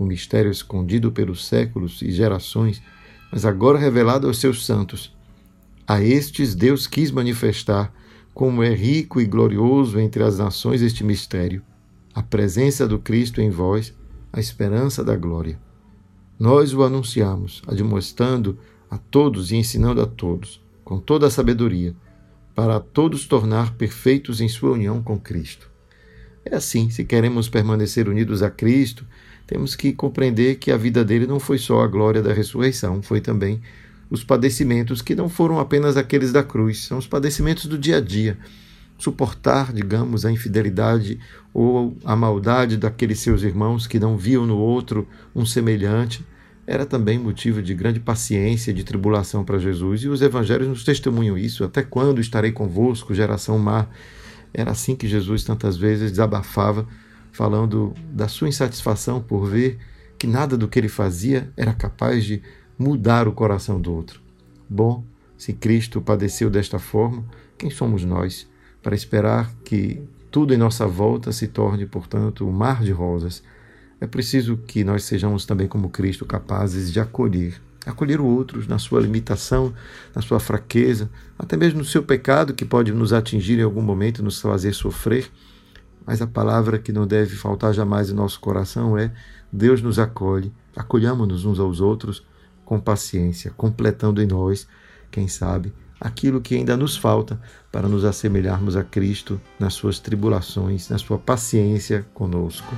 o 0.00 0.06
mistério 0.06 0.50
escondido 0.50 1.12
pelos 1.12 1.46
séculos 1.46 2.00
e 2.00 2.10
gerações, 2.10 2.82
mas 3.30 3.44
agora 3.44 3.78
revelado 3.78 4.26
aos 4.26 4.38
seus 4.38 4.64
santos. 4.64 5.14
A 5.86 6.02
estes 6.02 6.54
Deus 6.54 6.86
quis 6.86 7.10
manifestar 7.10 7.92
como 8.32 8.62
é 8.62 8.74
rico 8.74 9.20
e 9.20 9.26
glorioso 9.26 10.00
entre 10.00 10.22
as 10.22 10.38
nações 10.38 10.80
este 10.80 11.04
mistério, 11.04 11.62
a 12.14 12.22
presença 12.22 12.88
do 12.88 12.98
Cristo 12.98 13.42
em 13.42 13.50
vós, 13.50 13.94
a 14.32 14.40
esperança 14.40 15.04
da 15.04 15.14
glória. 15.14 15.60
Nós 16.38 16.72
o 16.72 16.82
anunciamos, 16.82 17.60
admoestando 17.66 18.58
a 18.90 18.96
todos 18.96 19.52
e 19.52 19.56
ensinando 19.56 20.00
a 20.00 20.06
todos, 20.06 20.62
com 20.82 20.98
toda 20.98 21.26
a 21.26 21.30
sabedoria, 21.30 21.94
para 22.54 22.80
todos 22.80 23.26
tornar 23.26 23.74
perfeitos 23.74 24.40
em 24.40 24.48
sua 24.48 24.70
união 24.70 25.02
com 25.02 25.20
Cristo. 25.20 25.70
É 26.42 26.56
assim, 26.56 26.88
se 26.88 27.04
queremos 27.04 27.50
permanecer 27.50 28.08
unidos 28.08 28.42
a 28.42 28.48
Cristo, 28.48 29.04
temos 29.50 29.74
que 29.74 29.92
compreender 29.92 30.58
que 30.58 30.70
a 30.70 30.76
vida 30.76 31.04
dele 31.04 31.26
não 31.26 31.40
foi 31.40 31.58
só 31.58 31.80
a 31.80 31.86
glória 31.88 32.22
da 32.22 32.32
ressurreição, 32.32 33.02
foi 33.02 33.20
também 33.20 33.60
os 34.08 34.22
padecimentos 34.22 35.02
que 35.02 35.12
não 35.12 35.28
foram 35.28 35.58
apenas 35.58 35.96
aqueles 35.96 36.30
da 36.30 36.40
cruz, 36.40 36.84
são 36.84 36.98
os 36.98 37.06
padecimentos 37.08 37.66
do 37.66 37.76
dia 37.76 37.96
a 37.96 38.00
dia. 38.00 38.38
Suportar, 38.96 39.72
digamos, 39.72 40.24
a 40.24 40.30
infidelidade 40.30 41.18
ou 41.52 41.96
a 42.04 42.14
maldade 42.14 42.76
daqueles 42.76 43.18
seus 43.18 43.42
irmãos 43.42 43.88
que 43.88 43.98
não 43.98 44.16
viam 44.16 44.46
no 44.46 44.56
outro 44.56 45.08
um 45.34 45.44
semelhante, 45.44 46.24
era 46.64 46.86
também 46.86 47.18
motivo 47.18 47.60
de 47.60 47.74
grande 47.74 47.98
paciência 47.98 48.70
e 48.70 48.74
de 48.74 48.84
tribulação 48.84 49.44
para 49.44 49.58
Jesus, 49.58 50.04
e 50.04 50.08
os 50.08 50.22
evangelhos 50.22 50.68
nos 50.68 50.84
testemunham 50.84 51.36
isso. 51.36 51.64
Até 51.64 51.82
quando 51.82 52.20
estarei 52.20 52.52
convosco, 52.52 53.12
geração 53.12 53.58
má? 53.58 53.88
Era 54.54 54.70
assim 54.70 54.94
que 54.94 55.08
Jesus 55.08 55.42
tantas 55.42 55.76
vezes 55.76 56.12
desabafava, 56.12 56.86
falando 57.32 57.94
da 58.12 58.28
sua 58.28 58.48
insatisfação 58.48 59.20
por 59.20 59.46
ver 59.46 59.78
que 60.18 60.26
nada 60.26 60.56
do 60.56 60.68
que 60.68 60.78
ele 60.78 60.88
fazia 60.88 61.50
era 61.56 61.72
capaz 61.72 62.24
de 62.24 62.42
mudar 62.78 63.28
o 63.28 63.32
coração 63.32 63.80
do 63.80 63.92
outro. 63.92 64.20
Bom, 64.68 65.04
se 65.36 65.52
Cristo 65.52 66.00
padeceu 66.00 66.50
desta 66.50 66.78
forma, 66.78 67.24
quem 67.56 67.70
somos 67.70 68.04
nós 68.04 68.46
para 68.82 68.94
esperar 68.94 69.50
que 69.64 70.02
tudo 70.30 70.54
em 70.54 70.56
nossa 70.56 70.86
volta 70.86 71.32
se 71.32 71.48
torne, 71.48 71.86
portanto, 71.86 72.46
um 72.46 72.52
mar 72.52 72.82
de 72.82 72.92
rosas? 72.92 73.42
É 74.00 74.06
preciso 74.06 74.56
que 74.56 74.82
nós 74.84 75.04
sejamos 75.04 75.44
também, 75.44 75.66
como 75.66 75.90
Cristo, 75.90 76.24
capazes 76.24 76.90
de 76.92 77.00
acolher, 77.00 77.60
acolher 77.84 78.20
o 78.20 78.26
outro 78.26 78.62
na 78.68 78.78
sua 78.78 79.00
limitação, 79.00 79.74
na 80.14 80.22
sua 80.22 80.40
fraqueza, 80.40 81.10
até 81.38 81.56
mesmo 81.56 81.80
no 81.80 81.84
seu 81.84 82.02
pecado 82.02 82.54
que 82.54 82.64
pode 82.64 82.92
nos 82.92 83.12
atingir 83.12 83.58
em 83.58 83.62
algum 83.62 83.82
momento, 83.82 84.22
nos 84.22 84.40
fazer 84.40 84.72
sofrer. 84.72 85.30
Mas 86.06 86.20
a 86.22 86.26
palavra 86.26 86.78
que 86.78 86.92
não 86.92 87.06
deve 87.06 87.36
faltar 87.36 87.72
jamais 87.72 88.10
em 88.10 88.14
nosso 88.14 88.40
coração 88.40 88.96
é: 88.96 89.12
Deus 89.52 89.82
nos 89.82 89.98
acolhe, 89.98 90.52
acolhamos-nos 90.76 91.44
uns 91.44 91.58
aos 91.58 91.80
outros 91.80 92.24
com 92.64 92.78
paciência, 92.80 93.52
completando 93.56 94.22
em 94.22 94.26
nós, 94.26 94.66
quem 95.10 95.26
sabe, 95.26 95.72
aquilo 96.00 96.40
que 96.40 96.54
ainda 96.54 96.76
nos 96.76 96.96
falta 96.96 97.40
para 97.70 97.88
nos 97.88 98.04
assemelharmos 98.04 98.76
a 98.76 98.84
Cristo 98.84 99.40
nas 99.58 99.74
suas 99.74 99.98
tribulações, 99.98 100.88
na 100.88 100.98
sua 100.98 101.18
paciência 101.18 102.06
conosco. 102.14 102.72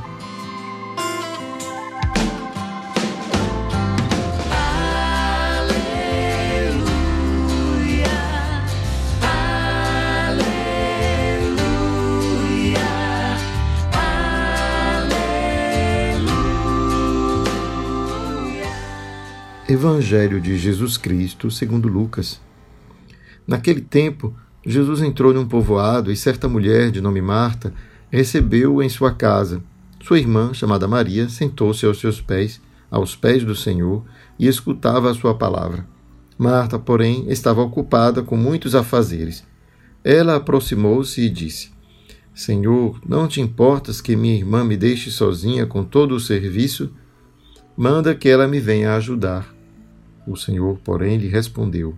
Evangelho 19.72 20.38
de 20.38 20.58
Jesus 20.58 20.98
Cristo, 20.98 21.50
segundo 21.50 21.88
Lucas. 21.88 22.38
Naquele 23.46 23.80
tempo, 23.80 24.36
Jesus 24.66 25.00
entrou 25.00 25.32
num 25.32 25.48
povoado 25.48 26.12
e 26.12 26.16
certa 26.16 26.46
mulher, 26.46 26.90
de 26.90 27.00
nome 27.00 27.22
Marta, 27.22 27.72
recebeu-o 28.10 28.82
em 28.82 28.90
sua 28.90 29.14
casa. 29.14 29.62
Sua 30.02 30.18
irmã, 30.18 30.52
chamada 30.52 30.86
Maria, 30.86 31.26
sentou-se 31.26 31.86
aos 31.86 31.98
seus 31.98 32.20
pés, 32.20 32.60
aos 32.90 33.16
pés 33.16 33.44
do 33.44 33.56
Senhor, 33.56 34.04
e 34.38 34.46
escutava 34.46 35.10
a 35.10 35.14
sua 35.14 35.34
palavra. 35.34 35.86
Marta, 36.36 36.78
porém, 36.78 37.24
estava 37.30 37.62
ocupada 37.62 38.22
com 38.22 38.36
muitos 38.36 38.74
afazeres. 38.74 39.42
Ela 40.04 40.36
aproximou-se 40.36 41.18
e 41.18 41.30
disse: 41.30 41.70
Senhor, 42.34 43.00
não 43.08 43.26
te 43.26 43.40
importas 43.40 44.02
que 44.02 44.16
minha 44.16 44.36
irmã 44.36 44.64
me 44.64 44.76
deixe 44.76 45.10
sozinha 45.10 45.64
com 45.64 45.82
todo 45.82 46.14
o 46.14 46.20
serviço? 46.20 46.92
Manda 47.74 48.14
que 48.14 48.28
ela 48.28 48.46
me 48.46 48.60
venha 48.60 48.94
ajudar. 48.96 49.51
O 50.26 50.36
Senhor, 50.36 50.78
porém, 50.84 51.18
lhe 51.18 51.28
respondeu: 51.28 51.94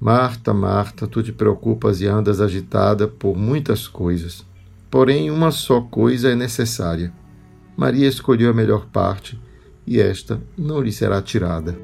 Marta, 0.00 0.52
Marta, 0.52 1.06
tu 1.06 1.22
te 1.22 1.32
preocupas 1.32 2.00
e 2.00 2.06
andas 2.06 2.40
agitada 2.40 3.06
por 3.06 3.36
muitas 3.36 3.86
coisas. 3.86 4.44
Porém, 4.90 5.30
uma 5.30 5.50
só 5.50 5.80
coisa 5.80 6.30
é 6.30 6.34
necessária. 6.34 7.12
Maria 7.76 8.06
escolheu 8.06 8.50
a 8.50 8.54
melhor 8.54 8.86
parte, 8.86 9.40
e 9.86 10.00
esta 10.00 10.40
não 10.56 10.80
lhe 10.80 10.92
será 10.92 11.20
tirada. 11.20 11.76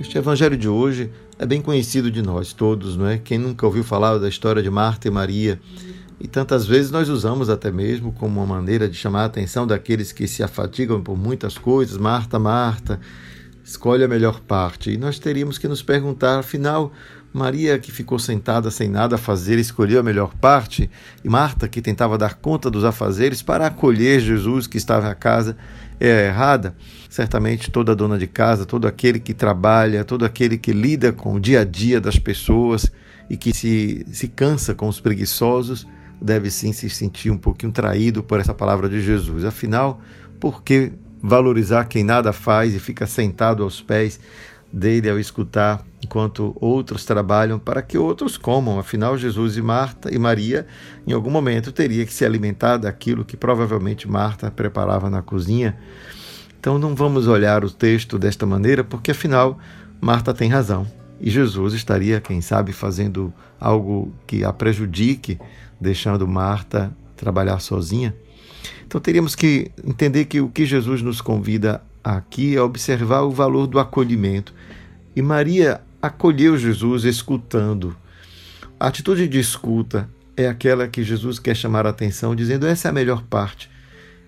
Este 0.00 0.18
evangelho 0.18 0.56
de 0.56 0.68
hoje 0.68 1.10
é 1.38 1.46
bem 1.46 1.60
conhecido 1.60 2.10
de 2.10 2.22
nós 2.22 2.52
todos, 2.52 2.96
não 2.96 3.06
é? 3.06 3.18
Quem 3.18 3.38
nunca 3.38 3.66
ouviu 3.66 3.82
falar 3.82 4.18
da 4.18 4.28
história 4.28 4.62
de 4.62 4.70
Marta 4.70 5.08
e 5.08 5.10
Maria? 5.10 5.60
E 6.18 6.26
tantas 6.26 6.66
vezes 6.66 6.90
nós 6.90 7.08
usamos 7.08 7.50
até 7.50 7.70
mesmo 7.70 8.12
como 8.12 8.40
uma 8.40 8.46
maneira 8.46 8.88
de 8.88 8.96
chamar 8.96 9.22
a 9.22 9.26
atenção 9.26 9.66
daqueles 9.66 10.12
que 10.12 10.26
se 10.26 10.42
afatigam 10.42 11.02
por 11.02 11.16
muitas 11.16 11.58
coisas. 11.58 11.98
Marta, 11.98 12.38
Marta, 12.38 12.98
escolhe 13.62 14.02
a 14.02 14.08
melhor 14.08 14.40
parte. 14.40 14.92
E 14.92 14.96
nós 14.96 15.18
teríamos 15.18 15.58
que 15.58 15.68
nos 15.68 15.82
perguntar, 15.82 16.38
afinal, 16.38 16.92
Maria, 17.36 17.78
que 17.78 17.92
ficou 17.92 18.18
sentada 18.18 18.70
sem 18.70 18.88
nada 18.88 19.16
a 19.16 19.18
fazer, 19.18 19.58
escolheu 19.58 20.00
a 20.00 20.02
melhor 20.02 20.32
parte, 20.36 20.88
e 21.22 21.28
Marta, 21.28 21.68
que 21.68 21.82
tentava 21.82 22.16
dar 22.16 22.36
conta 22.36 22.70
dos 22.70 22.82
afazeres 22.82 23.42
para 23.42 23.66
acolher 23.66 24.20
Jesus 24.20 24.66
que 24.66 24.78
estava 24.78 25.10
à 25.10 25.14
casa, 25.14 25.54
é 26.00 26.28
errada. 26.28 26.74
Certamente 27.10 27.70
toda 27.70 27.94
dona 27.94 28.16
de 28.16 28.26
casa, 28.26 28.64
todo 28.64 28.86
aquele 28.86 29.20
que 29.20 29.34
trabalha, 29.34 30.02
todo 30.02 30.24
aquele 30.24 30.56
que 30.56 30.72
lida 30.72 31.12
com 31.12 31.34
o 31.34 31.40
dia 31.40 31.60
a 31.60 31.64
dia 31.64 32.00
das 32.00 32.18
pessoas 32.18 32.90
e 33.28 33.36
que 33.36 33.52
se, 33.52 34.06
se 34.10 34.28
cansa 34.28 34.74
com 34.74 34.88
os 34.88 34.98
preguiçosos, 34.98 35.86
deve 36.20 36.50
sim 36.50 36.72
se 36.72 36.88
sentir 36.88 37.30
um 37.30 37.38
pouquinho 37.38 37.72
traído 37.72 38.22
por 38.22 38.40
essa 38.40 38.54
palavra 38.54 38.88
de 38.88 39.00
Jesus. 39.00 39.44
Afinal, 39.44 40.00
por 40.40 40.62
que 40.62 40.92
valorizar 41.22 41.84
quem 41.86 42.04
nada 42.04 42.32
faz 42.32 42.74
e 42.74 42.78
fica 42.78 43.06
sentado 43.06 43.62
aos 43.62 43.80
pés 43.80 44.20
dele 44.72 45.08
ao 45.08 45.18
escutar 45.18 45.84
enquanto 46.02 46.56
outros 46.60 47.04
trabalham 47.04 47.58
para 47.58 47.82
que 47.82 47.96
outros 47.98 48.36
comam. 48.36 48.78
Afinal, 48.78 49.16
Jesus 49.16 49.56
e 49.56 49.62
Marta 49.62 50.14
e 50.14 50.18
Maria, 50.18 50.66
em 51.06 51.12
algum 51.12 51.30
momento, 51.30 51.72
teria 51.72 52.04
que 52.04 52.12
se 52.12 52.24
alimentar 52.24 52.76
daquilo 52.76 53.24
que 53.24 53.36
provavelmente 53.36 54.08
Marta 54.08 54.50
preparava 54.50 55.08
na 55.10 55.22
cozinha. 55.22 55.76
Então, 56.60 56.78
não 56.78 56.94
vamos 56.94 57.26
olhar 57.26 57.64
o 57.64 57.70
texto 57.70 58.18
desta 58.18 58.44
maneira, 58.44 58.84
porque 58.84 59.10
afinal, 59.10 59.58
Marta 60.00 60.34
tem 60.34 60.48
razão. 60.48 60.86
E 61.20 61.30
Jesus 61.30 61.74
estaria, 61.74 62.20
quem 62.20 62.40
sabe, 62.40 62.72
fazendo 62.72 63.32
algo 63.58 64.12
que 64.26 64.44
a 64.44 64.52
prejudique, 64.52 65.38
deixando 65.80 66.28
Marta 66.28 66.94
trabalhar 67.16 67.58
sozinha. 67.58 68.14
Então 68.86 69.00
teríamos 69.00 69.34
que 69.34 69.70
entender 69.84 70.26
que 70.26 70.40
o 70.40 70.48
que 70.48 70.66
Jesus 70.66 71.02
nos 71.02 71.20
convida 71.20 71.82
aqui 72.04 72.56
é 72.56 72.62
observar 72.62 73.22
o 73.22 73.30
valor 73.30 73.66
do 73.66 73.78
acolhimento. 73.78 74.54
E 75.14 75.22
Maria 75.22 75.80
acolheu 76.00 76.56
Jesus 76.56 77.04
escutando. 77.04 77.96
A 78.78 78.88
atitude 78.88 79.26
de 79.26 79.40
escuta 79.40 80.08
é 80.36 80.46
aquela 80.46 80.86
que 80.86 81.02
Jesus 81.02 81.38
quer 81.38 81.56
chamar 81.56 81.86
a 81.86 81.90
atenção, 81.90 82.36
dizendo: 82.36 82.66
essa 82.66 82.88
é 82.88 82.90
a 82.90 82.94
melhor 82.94 83.22
parte. 83.22 83.70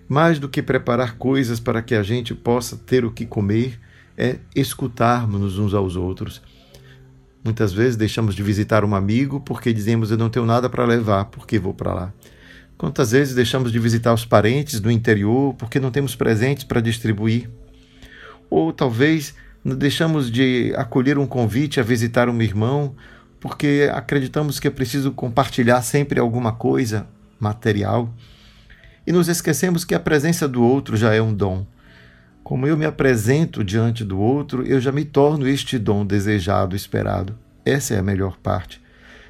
Mais 0.07 0.39
do 0.39 0.49
que 0.49 0.63
preparar 0.63 1.17
coisas 1.17 1.59
para 1.59 1.83
que 1.83 1.93
a 1.93 2.01
gente 2.01 2.33
possa 2.33 2.75
ter 2.75 3.05
o 3.05 3.11
que 3.11 3.27
comer, 3.27 3.79
é 4.17 4.37
escutarmos 4.55 5.59
uns 5.59 5.73
aos 5.73 5.95
outros. 5.95 6.41
Muitas 7.43 7.71
vezes 7.71 7.95
deixamos 7.95 8.35
de 8.35 8.43
visitar 8.43 8.83
um 8.83 8.93
amigo 8.93 9.39
porque 9.39 9.73
dizemos: 9.73 10.11
Eu 10.11 10.17
não 10.17 10.29
tenho 10.29 10.45
nada 10.45 10.69
para 10.69 10.85
levar, 10.85 11.25
porque 11.25 11.57
vou 11.57 11.73
para 11.73 11.93
lá. 11.93 12.13
Quantas 12.77 13.11
vezes 13.11 13.35
deixamos 13.35 13.71
de 13.71 13.79
visitar 13.79 14.13
os 14.13 14.25
parentes 14.25 14.79
do 14.79 14.89
interior 14.89 15.53
porque 15.55 15.79
não 15.79 15.91
temos 15.91 16.15
presentes 16.15 16.63
para 16.63 16.81
distribuir? 16.81 17.49
Ou 18.49 18.71
talvez 18.71 19.35
deixamos 19.63 20.31
de 20.31 20.73
acolher 20.77 21.17
um 21.17 21.27
convite 21.27 21.79
a 21.79 21.83
visitar 21.83 22.29
um 22.29 22.41
irmão 22.41 22.95
porque 23.39 23.89
acreditamos 23.93 24.59
que 24.59 24.67
é 24.67 24.71
preciso 24.71 25.11
compartilhar 25.11 25.81
sempre 25.81 26.19
alguma 26.19 26.53
coisa 26.53 27.07
material 27.39 28.13
e 29.05 29.11
nos 29.11 29.27
esquecemos 29.27 29.83
que 29.83 29.95
a 29.95 29.99
presença 29.99 30.47
do 30.47 30.63
outro 30.63 30.95
já 30.95 31.13
é 31.13 31.21
um 31.21 31.33
dom. 31.33 31.65
Como 32.49 32.65
eu 32.65 32.75
me 32.75 32.83
apresento 32.85 33.63
diante 33.63 34.03
do 34.03 34.19
outro, 34.19 34.65
eu 34.65 34.81
já 34.81 34.91
me 34.91 35.05
torno 35.05 35.47
este 35.47 35.77
dom 35.77 36.03
desejado, 36.03 36.75
esperado. 36.75 37.37
Essa 37.63 37.93
é 37.93 37.99
a 37.99 38.03
melhor 38.03 38.37
parte 38.39 38.81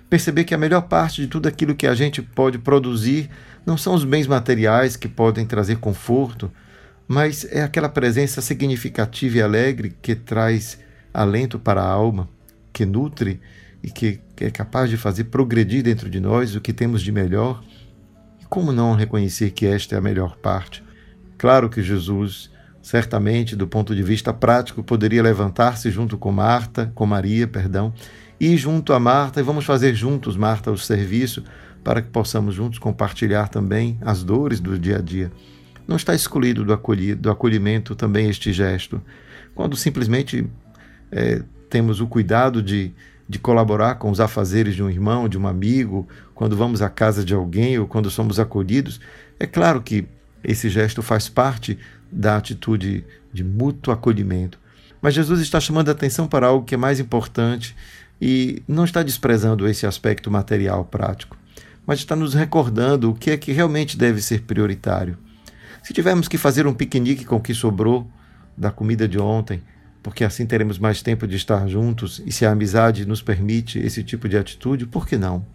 perceber 0.09 0.43
que 0.43 0.55
a 0.55 0.57
melhor 0.57 0.81
parte 0.83 1.21
de 1.21 1.27
tudo 1.27 1.47
aquilo 1.47 1.75
que 1.75 1.85
a 1.85 1.93
gente 1.93 2.21
pode 2.21 2.57
produzir 2.57 3.29
não 3.65 3.77
são 3.77 3.93
os 3.93 4.03
bens 4.03 4.25
materiais 4.25 4.95
que 4.95 5.07
podem 5.07 5.45
trazer 5.45 5.77
conforto, 5.77 6.51
mas 7.07 7.45
é 7.45 7.61
aquela 7.61 7.87
presença 7.87 8.41
significativa 8.41 9.37
e 9.37 9.41
alegre 9.41 9.95
que 10.01 10.15
traz 10.15 10.79
alento 11.13 11.59
para 11.59 11.81
a 11.81 11.87
alma, 11.87 12.27
que 12.73 12.85
nutre 12.85 13.39
e 13.83 13.91
que 13.91 14.19
é 14.41 14.49
capaz 14.49 14.89
de 14.89 14.97
fazer 14.97 15.25
progredir 15.25 15.83
dentro 15.83 16.09
de 16.09 16.19
nós 16.19 16.55
o 16.55 16.61
que 16.61 16.73
temos 16.73 17.01
de 17.01 17.11
melhor. 17.11 17.63
E 18.41 18.45
como 18.45 18.71
não 18.71 18.95
reconhecer 18.95 19.51
que 19.51 19.67
esta 19.67 19.95
é 19.95 19.97
a 19.97 20.01
melhor 20.01 20.37
parte? 20.37 20.83
Claro 21.37 21.69
que 21.69 21.83
Jesus, 21.83 22.49
certamente, 22.89 23.55
do 23.55 23.67
ponto 23.67 23.95
de 23.95 24.01
vista 24.01 24.33
prático, 24.33 24.81
poderia 24.81 25.21
levantar-se 25.21 25.91
junto 25.91 26.17
com 26.17 26.31
Marta, 26.31 26.91
com 26.95 27.05
Maria, 27.05 27.47
perdão, 27.47 27.93
ir 28.39 28.57
junto 28.57 28.93
a 28.93 28.99
Marta 28.99 29.39
e 29.39 29.43
vamos 29.43 29.63
fazer 29.63 29.93
juntos, 29.93 30.35
Marta, 30.35 30.71
o 30.71 30.77
serviço 30.77 31.43
para 31.83 32.01
que 32.01 32.09
possamos 32.09 32.55
juntos 32.55 32.79
compartilhar 32.79 33.47
também 33.47 33.99
as 34.01 34.23
dores 34.23 34.59
do 34.59 34.75
dia 34.75 34.97
a 34.97 35.01
dia. 35.01 35.31
Não 35.87 35.97
está 35.97 36.15
excluído 36.15 36.65
do, 36.65 36.73
acolhido, 36.73 37.21
do 37.21 37.29
acolhimento 37.29 37.93
também 37.93 38.27
este 38.27 38.51
gesto. 38.51 38.99
Quando 39.53 39.75
simplesmente 39.75 40.49
é, 41.11 41.43
temos 41.69 42.01
o 42.01 42.07
cuidado 42.07 42.59
de, 42.59 42.91
de 43.27 43.37
colaborar 43.37 43.99
com 43.99 44.09
os 44.09 44.19
afazeres 44.19 44.73
de 44.73 44.81
um 44.81 44.89
irmão, 44.89 45.29
de 45.29 45.37
um 45.37 45.47
amigo, 45.47 46.07
quando 46.33 46.57
vamos 46.57 46.81
à 46.81 46.89
casa 46.89 47.23
de 47.23 47.35
alguém 47.35 47.77
ou 47.77 47.85
quando 47.85 48.09
somos 48.09 48.39
acolhidos, 48.39 48.99
é 49.39 49.45
claro 49.45 49.79
que 49.79 50.07
esse 50.43 50.69
gesto 50.69 51.01
faz 51.01 51.27
parte 51.29 51.77
da 52.11 52.37
atitude 52.37 53.05
de 53.31 53.43
mútuo 53.43 53.93
acolhimento. 53.93 54.59
Mas 55.01 55.13
Jesus 55.13 55.39
está 55.39 55.59
chamando 55.59 55.89
a 55.89 55.93
atenção 55.93 56.27
para 56.27 56.47
algo 56.47 56.65
que 56.65 56.75
é 56.75 56.77
mais 56.77 56.99
importante 56.99 57.75
e 58.21 58.61
não 58.67 58.83
está 58.83 59.01
desprezando 59.01 59.67
esse 59.67 59.85
aspecto 59.85 60.29
material 60.29 60.83
prático, 60.83 61.37
mas 61.85 61.99
está 61.99 62.15
nos 62.15 62.33
recordando 62.33 63.11
o 63.11 63.15
que 63.15 63.31
é 63.31 63.37
que 63.37 63.51
realmente 63.51 63.97
deve 63.97 64.21
ser 64.21 64.41
prioritário. 64.41 65.17
Se 65.81 65.93
tivermos 65.93 66.27
que 66.27 66.37
fazer 66.37 66.67
um 66.67 66.73
piquenique 66.73 67.23
com 67.23 67.37
o 67.37 67.41
que 67.41 67.53
sobrou 67.53 68.09
da 68.57 68.69
comida 68.69 69.07
de 69.07 69.17
ontem, 69.17 69.61
porque 70.03 70.23
assim 70.23 70.45
teremos 70.45 70.77
mais 70.77 71.01
tempo 71.01 71.25
de 71.25 71.35
estar 71.35 71.67
juntos 71.67 72.21
e 72.25 72.31
se 72.31 72.45
a 72.45 72.51
amizade 72.51 73.05
nos 73.05 73.21
permite 73.21 73.79
esse 73.79 74.03
tipo 74.03 74.27
de 74.27 74.37
atitude, 74.37 74.85
por 74.85 75.07
que 75.07 75.17
não? 75.17 75.45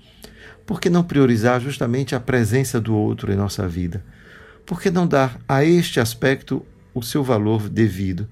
Por 0.66 0.80
que 0.80 0.88
não 0.88 1.02
priorizar 1.02 1.60
justamente 1.60 2.14
a 2.14 2.20
presença 2.20 2.80
do 2.80 2.94
outro 2.94 3.30
em 3.30 3.36
nossa 3.36 3.68
vida? 3.68 4.02
Por 4.66 4.80
que 4.80 4.90
não 4.90 5.06
dar 5.06 5.38
a 5.46 5.62
este 5.62 6.00
aspecto 6.00 6.64
o 6.94 7.02
seu 7.02 7.22
valor 7.22 7.68
devido? 7.68 8.26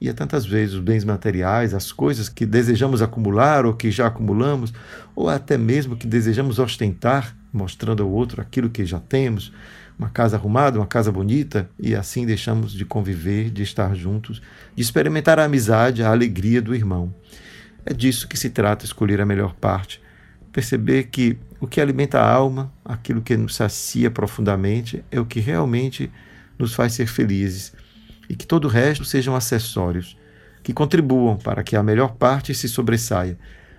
E 0.00 0.08
é 0.08 0.12
tantas 0.12 0.46
vezes 0.46 0.76
os 0.76 0.80
bens 0.80 1.02
materiais, 1.02 1.74
as 1.74 1.90
coisas 1.90 2.28
que 2.28 2.46
desejamos 2.46 3.02
acumular 3.02 3.66
ou 3.66 3.74
que 3.74 3.90
já 3.90 4.06
acumulamos, 4.06 4.72
ou 5.16 5.28
até 5.28 5.58
mesmo 5.58 5.96
que 5.96 6.06
desejamos 6.06 6.60
ostentar, 6.60 7.36
mostrando 7.52 8.04
ao 8.04 8.08
outro 8.08 8.40
aquilo 8.40 8.70
que 8.70 8.86
já 8.86 9.00
temos, 9.00 9.52
uma 9.98 10.08
casa 10.08 10.36
arrumada, 10.36 10.78
uma 10.78 10.86
casa 10.86 11.10
bonita, 11.10 11.68
e 11.76 11.96
assim 11.96 12.24
deixamos 12.24 12.70
de 12.72 12.84
conviver, 12.84 13.50
de 13.50 13.64
estar 13.64 13.96
juntos, 13.96 14.40
de 14.76 14.80
experimentar 14.80 15.40
a 15.40 15.44
amizade, 15.44 16.04
a 16.04 16.10
alegria 16.12 16.62
do 16.62 16.72
irmão. 16.72 17.12
É 17.84 17.92
disso 17.92 18.28
que 18.28 18.36
se 18.36 18.50
trata 18.50 18.84
escolher 18.84 19.20
a 19.20 19.26
melhor 19.26 19.54
parte. 19.54 20.00
Perceber 20.58 21.04
que 21.04 21.38
o 21.60 21.68
que 21.68 21.80
alimenta 21.80 22.18
a 22.18 22.28
alma, 22.28 22.72
aquilo 22.84 23.22
que 23.22 23.36
nos 23.36 23.54
sacia 23.54 24.10
profundamente, 24.10 25.04
é 25.08 25.20
o 25.20 25.24
que 25.24 25.38
realmente 25.38 26.10
nos 26.58 26.74
faz 26.74 26.94
ser 26.94 27.06
felizes 27.06 27.72
e 28.28 28.34
que 28.34 28.44
todo 28.44 28.64
o 28.64 28.68
resto 28.68 29.04
sejam 29.04 29.36
acessórios, 29.36 30.18
que 30.64 30.72
contribuam 30.72 31.36
para 31.36 31.62
que 31.62 31.76
a 31.76 31.82
melhor 31.84 32.14
parte 32.16 32.52
se 32.56 32.68
sobressaia, 32.68 33.38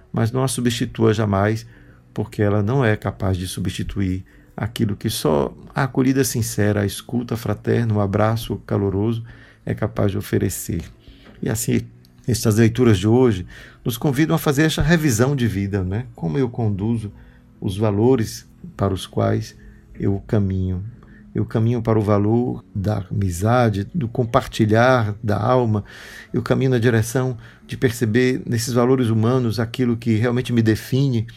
mas 0.09 0.31
não 0.31 0.41
a 0.41 0.47
substitua 0.47 1.13
jamais, 1.13 1.67
porque 2.13 2.41
ela 2.41 2.63
não 2.63 2.85
é 2.85 2.95
capaz 2.95 3.35
de 3.35 3.45
substituir 3.45 4.23
aquilo 4.55 4.95
que 4.95 5.09
só 5.09 5.53
a 5.75 5.83
acolhida 5.83 6.23
sincera, 6.23 6.83
a 6.83 6.85
escuta 6.85 7.35
fraterna, 7.35 7.93
o 7.93 7.99
abraço 7.99 8.55
caloroso 8.65 9.21
é 9.65 9.73
capaz 9.73 10.11
de 10.11 10.17
oferecer. 10.17 10.85
E 11.41 11.49
assim, 11.49 11.81
estas 12.31 12.57
leituras 12.57 12.97
de 12.97 13.07
hoje 13.07 13.45
nos 13.83 13.97
convidam 13.97 14.35
a 14.35 14.39
fazer 14.39 14.63
esta 14.63 14.81
revisão 14.81 15.35
de 15.35 15.47
vida, 15.47 15.83
né? 15.83 16.05
Como 16.15 16.37
eu 16.37 16.49
conduzo 16.49 17.11
os 17.59 17.77
valores 17.77 18.47
para 18.75 18.93
os 18.93 19.05
quais 19.07 19.55
eu 19.99 20.21
caminho. 20.27 20.83
Eu 21.33 21.45
caminho 21.45 21.81
para 21.81 21.99
o 21.99 22.01
valor 22.01 22.63
da 22.73 23.05
amizade, 23.09 23.87
do 23.93 24.07
compartilhar 24.07 25.15
da 25.23 25.39
alma, 25.39 25.83
eu 26.33 26.41
caminho 26.41 26.71
na 26.71 26.79
direção 26.79 27.37
de 27.67 27.77
perceber 27.77 28.41
nesses 28.45 28.73
valores 28.73 29.09
humanos 29.09 29.59
aquilo 29.59 29.95
que 29.95 30.15
realmente 30.15 30.51
me 30.51 30.61
define, 30.61 31.27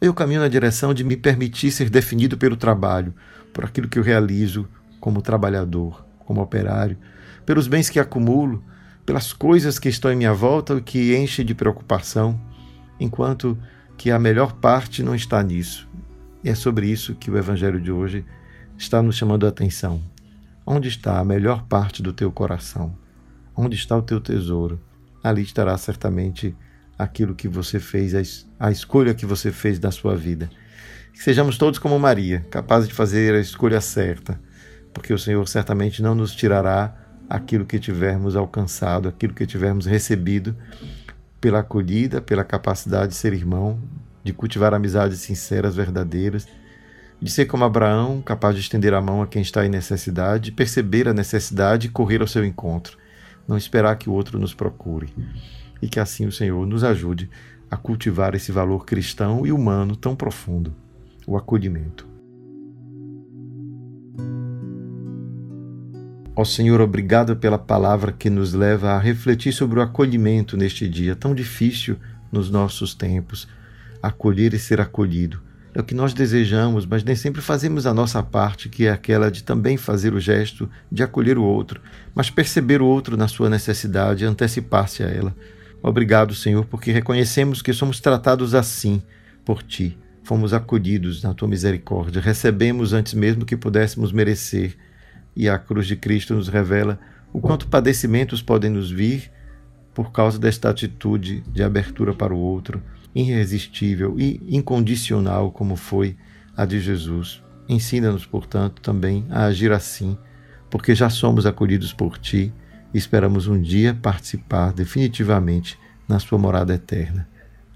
eu 0.00 0.12
caminho 0.14 0.40
na 0.40 0.48
direção 0.48 0.92
de 0.92 1.02
me 1.02 1.16
permitir 1.16 1.70
ser 1.70 1.88
definido 1.88 2.36
pelo 2.36 2.56
trabalho, 2.56 3.14
por 3.52 3.64
aquilo 3.64 3.88
que 3.88 3.98
eu 3.98 4.02
realizo 4.02 4.68
como 5.00 5.22
trabalhador, 5.22 6.04
como 6.20 6.42
operário, 6.42 6.98
pelos 7.46 7.66
bens 7.66 7.88
que 7.88 7.98
acumulo, 7.98 8.62
pelas 9.08 9.32
coisas 9.32 9.78
que 9.78 9.88
estão 9.88 10.12
em 10.12 10.16
minha 10.16 10.34
volta 10.34 10.74
e 10.74 10.82
que 10.82 11.16
enchem 11.16 11.42
de 11.42 11.54
preocupação, 11.54 12.38
enquanto 13.00 13.56
que 13.96 14.10
a 14.10 14.18
melhor 14.18 14.52
parte 14.52 15.02
não 15.02 15.14
está 15.14 15.42
nisso. 15.42 15.88
E 16.44 16.50
é 16.50 16.54
sobre 16.54 16.88
isso 16.88 17.14
que 17.14 17.30
o 17.30 17.38
Evangelho 17.38 17.80
de 17.80 17.90
hoje 17.90 18.22
está 18.76 19.02
nos 19.02 19.16
chamando 19.16 19.46
a 19.46 19.48
atenção. 19.48 20.02
Onde 20.66 20.88
está 20.88 21.18
a 21.18 21.24
melhor 21.24 21.62
parte 21.62 22.02
do 22.02 22.12
teu 22.12 22.30
coração? 22.30 22.94
Onde 23.56 23.76
está 23.76 23.96
o 23.96 24.02
teu 24.02 24.20
tesouro? 24.20 24.78
Ali 25.24 25.40
estará 25.40 25.78
certamente 25.78 26.54
aquilo 26.98 27.34
que 27.34 27.48
você 27.48 27.80
fez, 27.80 28.44
a 28.60 28.70
escolha 28.70 29.14
que 29.14 29.24
você 29.24 29.50
fez 29.50 29.78
da 29.78 29.90
sua 29.90 30.14
vida. 30.14 30.50
Que 31.14 31.22
sejamos 31.22 31.56
todos 31.56 31.78
como 31.78 31.98
Maria, 31.98 32.44
capazes 32.50 32.90
de 32.90 32.94
fazer 32.94 33.34
a 33.34 33.40
escolha 33.40 33.80
certa, 33.80 34.38
porque 34.92 35.14
o 35.14 35.18
Senhor 35.18 35.48
certamente 35.48 36.02
não 36.02 36.14
nos 36.14 36.34
tirará 36.34 37.07
aquilo 37.28 37.66
que 37.66 37.78
tivermos 37.78 38.36
alcançado, 38.36 39.08
aquilo 39.08 39.34
que 39.34 39.46
tivermos 39.46 39.86
recebido 39.86 40.56
pela 41.40 41.60
acolhida, 41.60 42.20
pela 42.20 42.44
capacidade 42.44 43.08
de 43.08 43.14
ser 43.14 43.32
irmão, 43.32 43.78
de 44.24 44.32
cultivar 44.32 44.74
amizades 44.74 45.20
sinceras, 45.20 45.76
verdadeiras, 45.76 46.48
de 47.20 47.30
ser 47.30 47.46
como 47.46 47.64
Abraão, 47.64 48.22
capaz 48.22 48.54
de 48.54 48.60
estender 48.60 48.94
a 48.94 49.00
mão 49.00 49.22
a 49.22 49.26
quem 49.26 49.42
está 49.42 49.66
em 49.66 49.68
necessidade, 49.68 50.52
perceber 50.52 51.08
a 51.08 51.14
necessidade 51.14 51.86
e 51.86 51.90
correr 51.90 52.20
ao 52.20 52.26
seu 52.26 52.44
encontro, 52.44 52.96
não 53.46 53.56
esperar 53.56 53.96
que 53.96 54.08
o 54.08 54.12
outro 54.12 54.38
nos 54.38 54.54
procure. 54.54 55.12
E 55.82 55.88
que 55.88 56.00
assim 56.00 56.26
o 56.26 56.32
Senhor 56.32 56.66
nos 56.66 56.82
ajude 56.82 57.30
a 57.70 57.76
cultivar 57.76 58.34
esse 58.34 58.50
valor 58.50 58.84
cristão 58.84 59.46
e 59.46 59.52
humano 59.52 59.94
tão 59.94 60.16
profundo, 60.16 60.74
o 61.26 61.36
acolhimento. 61.36 62.07
Ó 66.40 66.44
Senhor, 66.44 66.80
obrigado 66.80 67.34
pela 67.34 67.58
palavra 67.58 68.12
que 68.12 68.30
nos 68.30 68.54
leva 68.54 68.90
a 68.92 68.98
refletir 69.00 69.52
sobre 69.52 69.80
o 69.80 69.82
acolhimento 69.82 70.56
neste 70.56 70.88
dia 70.88 71.16
tão 71.16 71.34
difícil 71.34 71.96
nos 72.30 72.48
nossos 72.48 72.94
tempos. 72.94 73.48
Acolher 74.00 74.54
e 74.54 74.58
ser 74.60 74.80
acolhido. 74.80 75.42
É 75.74 75.80
o 75.80 75.82
que 75.82 75.96
nós 75.96 76.14
desejamos, 76.14 76.86
mas 76.86 77.02
nem 77.02 77.16
sempre 77.16 77.42
fazemos 77.42 77.86
a 77.86 77.92
nossa 77.92 78.22
parte, 78.22 78.68
que 78.68 78.86
é 78.86 78.90
aquela 78.92 79.32
de 79.32 79.42
também 79.42 79.76
fazer 79.76 80.14
o 80.14 80.20
gesto 80.20 80.70
de 80.92 81.02
acolher 81.02 81.38
o 81.38 81.42
outro, 81.42 81.80
mas 82.14 82.30
perceber 82.30 82.80
o 82.80 82.86
outro 82.86 83.16
na 83.16 83.26
sua 83.26 83.50
necessidade 83.50 84.22
e 84.22 84.26
antecipar-se 84.28 85.02
a 85.02 85.08
ela. 85.08 85.34
Obrigado, 85.82 86.36
Senhor, 86.36 86.64
porque 86.66 86.92
reconhecemos 86.92 87.60
que 87.60 87.72
somos 87.72 87.98
tratados 87.98 88.54
assim 88.54 89.02
por 89.44 89.60
Ti. 89.60 89.98
Fomos 90.22 90.54
acolhidos 90.54 91.20
na 91.20 91.34
Tua 91.34 91.48
misericórdia, 91.48 92.22
recebemos 92.22 92.92
antes 92.92 93.12
mesmo 93.12 93.44
que 93.44 93.56
pudéssemos 93.56 94.12
merecer 94.12 94.76
e 95.38 95.48
a 95.48 95.56
cruz 95.56 95.86
de 95.86 95.94
Cristo 95.94 96.34
nos 96.34 96.48
revela 96.48 96.98
o 97.32 97.40
quanto 97.40 97.68
padecimentos 97.68 98.42
podem 98.42 98.68
nos 98.68 98.90
vir 98.90 99.30
por 99.94 100.10
causa 100.10 100.36
desta 100.36 100.68
atitude 100.68 101.42
de 101.52 101.62
abertura 101.62 102.12
para 102.12 102.34
o 102.34 102.38
outro, 102.38 102.82
irresistível 103.14 104.18
e 104.18 104.42
incondicional 104.48 105.52
como 105.52 105.76
foi 105.76 106.16
a 106.56 106.66
de 106.66 106.80
Jesus. 106.80 107.40
Ensina-nos, 107.68 108.26
portanto, 108.26 108.82
também 108.82 109.24
a 109.30 109.44
agir 109.44 109.70
assim, 109.70 110.18
porque 110.68 110.94
já 110.94 111.08
somos 111.08 111.46
acolhidos 111.46 111.92
por 111.92 112.18
Ti 112.18 112.52
e 112.92 112.98
esperamos 112.98 113.46
um 113.46 113.60
dia 113.60 113.94
participar 113.94 114.72
definitivamente 114.72 115.78
na 116.08 116.18
Sua 116.18 116.38
morada 116.38 116.74
eterna. 116.74 117.28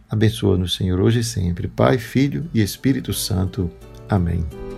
Abençoa-nos, 0.08 0.74
Senhor, 0.74 1.00
hoje 1.00 1.20
e 1.20 1.24
sempre. 1.24 1.68
Pai, 1.68 1.98
Filho 1.98 2.48
e 2.52 2.60
Espírito 2.60 3.12
Santo. 3.12 3.70
Amém. 4.08 4.71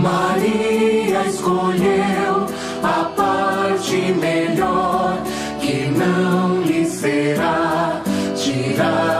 Maria 0.00 1.26
escolheu 1.26 2.46
a 2.82 3.04
parte 3.14 3.96
melhor 4.18 5.18
que 5.60 5.86
não 5.90 6.62
lhe 6.62 6.86
será 6.86 8.00
tirada 8.34 9.19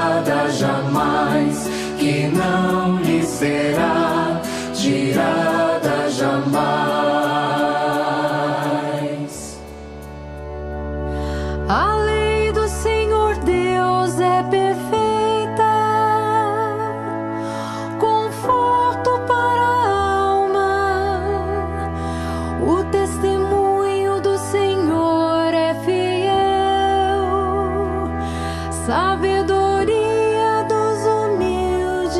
Sabedoria 28.91 30.67
dos 30.69 30.99
humildes. 31.07 32.19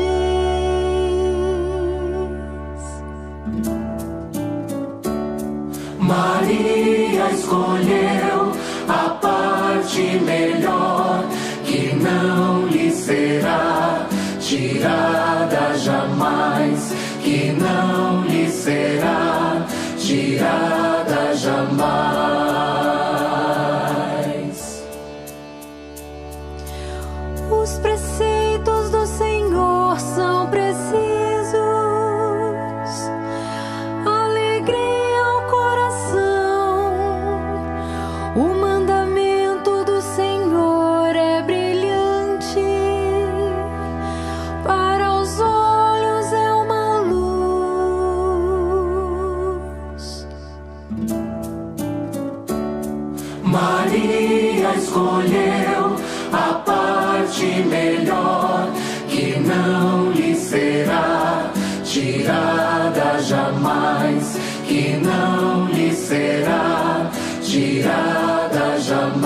Maria 5.99 7.29
escolheu 7.33 8.53
a 8.87 9.09
parte 9.19 10.17
melhor 10.23 11.25
que 11.65 11.93
não 11.93 12.65
lhe 12.67 12.89
será 12.89 14.07
tirada 14.39 15.77
jamais, 15.77 16.93
que 17.21 17.51
não 17.51 18.23
lhe 18.23 18.49
será 18.49 19.67
tirada 19.97 21.35
jamais. 21.35 22.40
Será 66.11 67.09
tirada 67.41 68.77
jamais. 68.81 69.21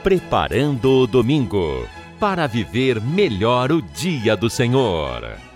Preparando 0.00 1.00
o 1.00 1.06
domingo 1.08 1.88
para 2.20 2.46
viver 2.46 3.00
melhor 3.00 3.72
o 3.72 3.82
dia 3.82 4.36
do 4.36 4.48
Senhor. 4.48 5.51